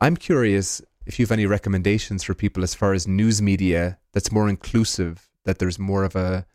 [0.00, 4.30] I'm curious if you have any recommendations for people as far as news media that's
[4.30, 6.46] more inclusive, that there's more of a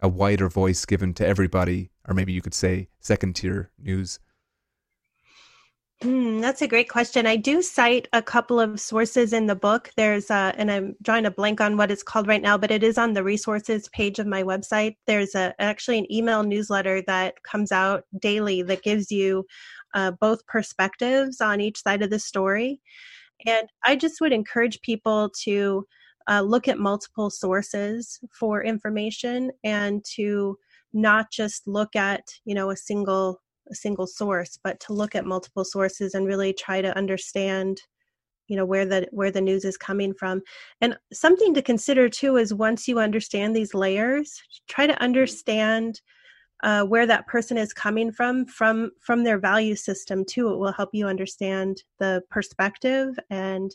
[0.00, 4.20] a wider voice given to everybody, or maybe you could say second tier news.
[6.02, 7.26] Mm, that's a great question.
[7.26, 9.90] I do cite a couple of sources in the book.
[9.96, 12.84] There's, a, and I'm drawing a blank on what it's called right now, but it
[12.84, 14.96] is on the resources page of my website.
[15.08, 19.44] There's a, actually an email newsletter that comes out daily that gives you
[19.94, 22.80] uh, both perspectives on each side of the story.
[23.44, 25.84] And I just would encourage people to
[26.28, 30.58] uh, look at multiple sources for information and to
[30.92, 33.40] not just look at you know a single
[33.70, 37.80] a single source but to look at multiple sources and really try to understand
[38.48, 40.42] you know where the where the news is coming from.
[40.80, 46.00] And something to consider too is once you understand these layers try to understand
[46.64, 50.50] uh, where that person is coming from from from their value system too.
[50.52, 53.70] It will help you understand the perspective and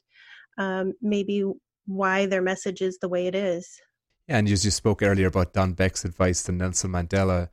[0.57, 1.43] um, maybe
[1.85, 3.79] why their message is the way it is.
[4.27, 7.49] Yeah, and as you spoke earlier about Don Beck's advice to Nelson Mandela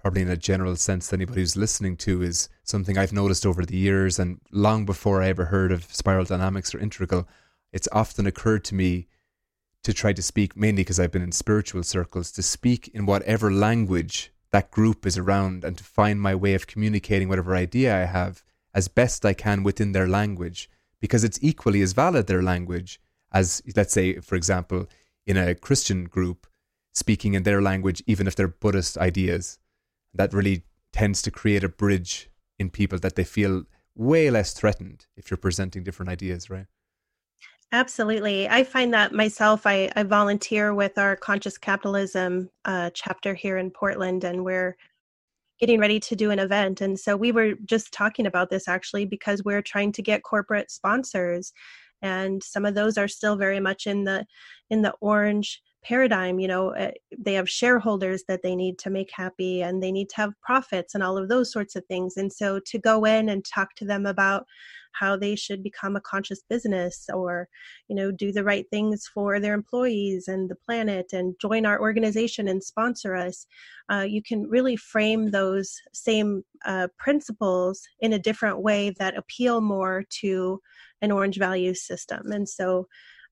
[0.00, 3.64] probably in a general sense that anybody who's listening to is something I've noticed over
[3.64, 7.28] the years and long before I ever heard of spiral dynamics or integral,
[7.72, 9.08] it's often occurred to me
[9.82, 13.50] to try to speak mainly because I've been in spiritual circles to speak in whatever
[13.50, 18.04] language that group is around and to find my way of communicating whatever idea I
[18.04, 18.42] have
[18.74, 20.68] as best I can within their language
[21.00, 23.00] because it's equally as valid their language
[23.32, 24.86] as let's say for example
[25.26, 26.46] in a Christian group
[26.92, 29.58] speaking in their language even if they're Buddhist ideas
[30.14, 33.64] that really tends to create a bridge in people that they feel
[33.94, 36.66] way less threatened if you're presenting different ideas, right?
[37.72, 38.48] Absolutely.
[38.48, 39.64] I find that myself.
[39.64, 44.76] I, I volunteer with our conscious capitalism uh, chapter here in Portland, and we're
[45.60, 46.80] getting ready to do an event.
[46.80, 50.70] And so we were just talking about this actually because we're trying to get corporate
[50.70, 51.52] sponsors,
[52.02, 54.26] and some of those are still very much in the
[54.70, 59.10] in the orange paradigm you know eh, they have shareholders that they need to make
[59.12, 62.16] happy and they need to have profits and all of those sorts of things.
[62.16, 64.46] And so to go in and talk to them about
[64.92, 67.48] how they should become a conscious business or
[67.88, 71.80] you know do the right things for their employees and the planet and join our
[71.80, 73.46] organization and sponsor us
[73.92, 79.60] uh, you can really frame those same uh, principles in a different way that appeal
[79.60, 80.60] more to
[81.02, 82.30] an orange value system.
[82.30, 82.86] And so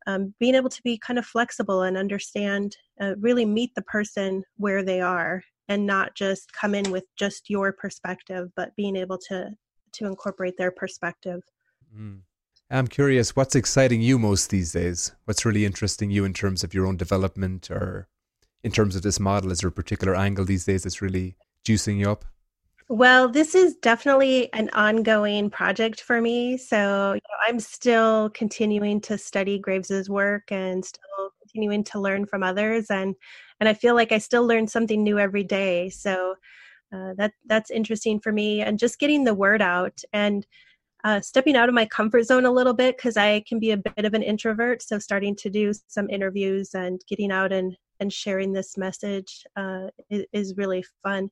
[0.09, 4.43] um, being able to be kind of flexible and understand, uh, really meet the person
[4.57, 9.19] where they are and not just come in with just your perspective, but being able
[9.29, 9.51] to
[9.93, 11.41] to incorporate their perspective.
[11.97, 12.21] Mm.
[12.71, 15.13] I'm curious, what's exciting you most these days?
[15.25, 18.09] What's really interesting you in terms of your own development or
[18.63, 19.51] in terms of this model?
[19.51, 21.37] Is there a particular angle these days that's really
[21.67, 22.27] juicing you up?
[22.91, 26.57] Well, this is definitely an ongoing project for me.
[26.57, 32.25] So you know, I'm still continuing to study Graves's work and still continuing to learn
[32.25, 33.15] from others, and
[33.61, 35.91] and I feel like I still learn something new every day.
[35.91, 36.37] So
[36.95, 40.47] uh, that that's interesting for me, and just getting the word out and
[41.05, 43.77] uh, stepping out of my comfort zone a little bit because I can be a
[43.77, 44.83] bit of an introvert.
[44.83, 49.89] So starting to do some interviews and getting out and and sharing this message uh,
[50.11, 51.31] is, is really fun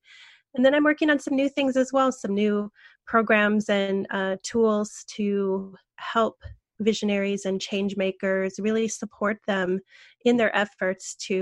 [0.56, 2.72] and then I'm working on some new things as well, some new
[3.06, 6.42] programs and uh, tools to help
[6.80, 9.80] visionaries and change makers really support them
[10.24, 11.34] in their efforts to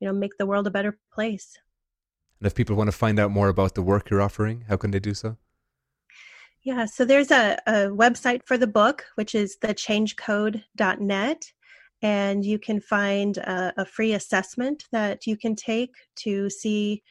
[0.00, 1.58] you know make the world a better place.
[2.40, 4.90] And if people want to find out more about the work you're offering how can
[4.90, 5.36] they do so?
[6.62, 11.52] Yeah so there's a, a website for the book which is thechangecode.net
[12.00, 17.02] and you can find a, a free assessment that you can take to see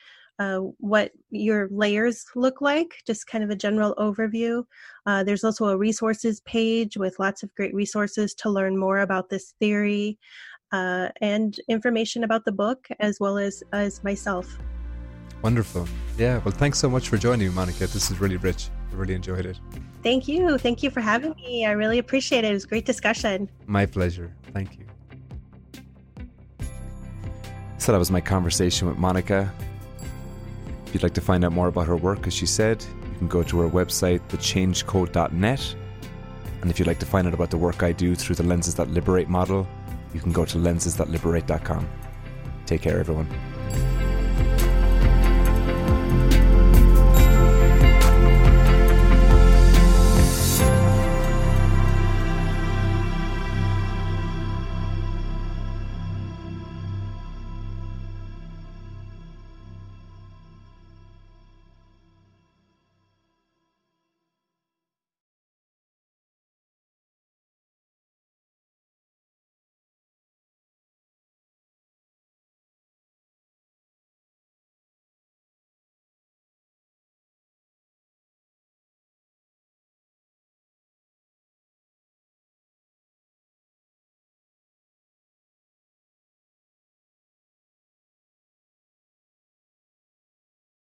[0.41, 4.63] uh, what your layers look like, just kind of a general overview.
[5.05, 9.29] Uh, there's also a resources page with lots of great resources to learn more about
[9.29, 10.17] this theory
[10.71, 14.57] uh, and information about the book as well as, as myself.
[15.43, 15.87] Wonderful.
[16.17, 16.39] Yeah.
[16.43, 17.85] Well, thanks so much for joining me, Monica.
[17.85, 18.69] This is really rich.
[18.91, 19.59] I really enjoyed it.
[20.01, 20.57] Thank you.
[20.57, 21.67] Thank you for having me.
[21.67, 22.51] I really appreciate it.
[22.51, 23.47] It was a great discussion.
[23.67, 24.33] My pleasure.
[24.53, 24.85] Thank you.
[27.77, 29.53] So that was my conversation with Monica.
[30.91, 33.29] If you'd like to find out more about her work, as she said, you can
[33.29, 35.75] go to her website, thechangecode.net.
[36.61, 38.75] And if you'd like to find out about the work I do through the Lenses
[38.75, 39.65] That Liberate model,
[40.13, 41.87] you can go to lensesthatliberate.com.
[42.65, 43.29] Take care, everyone.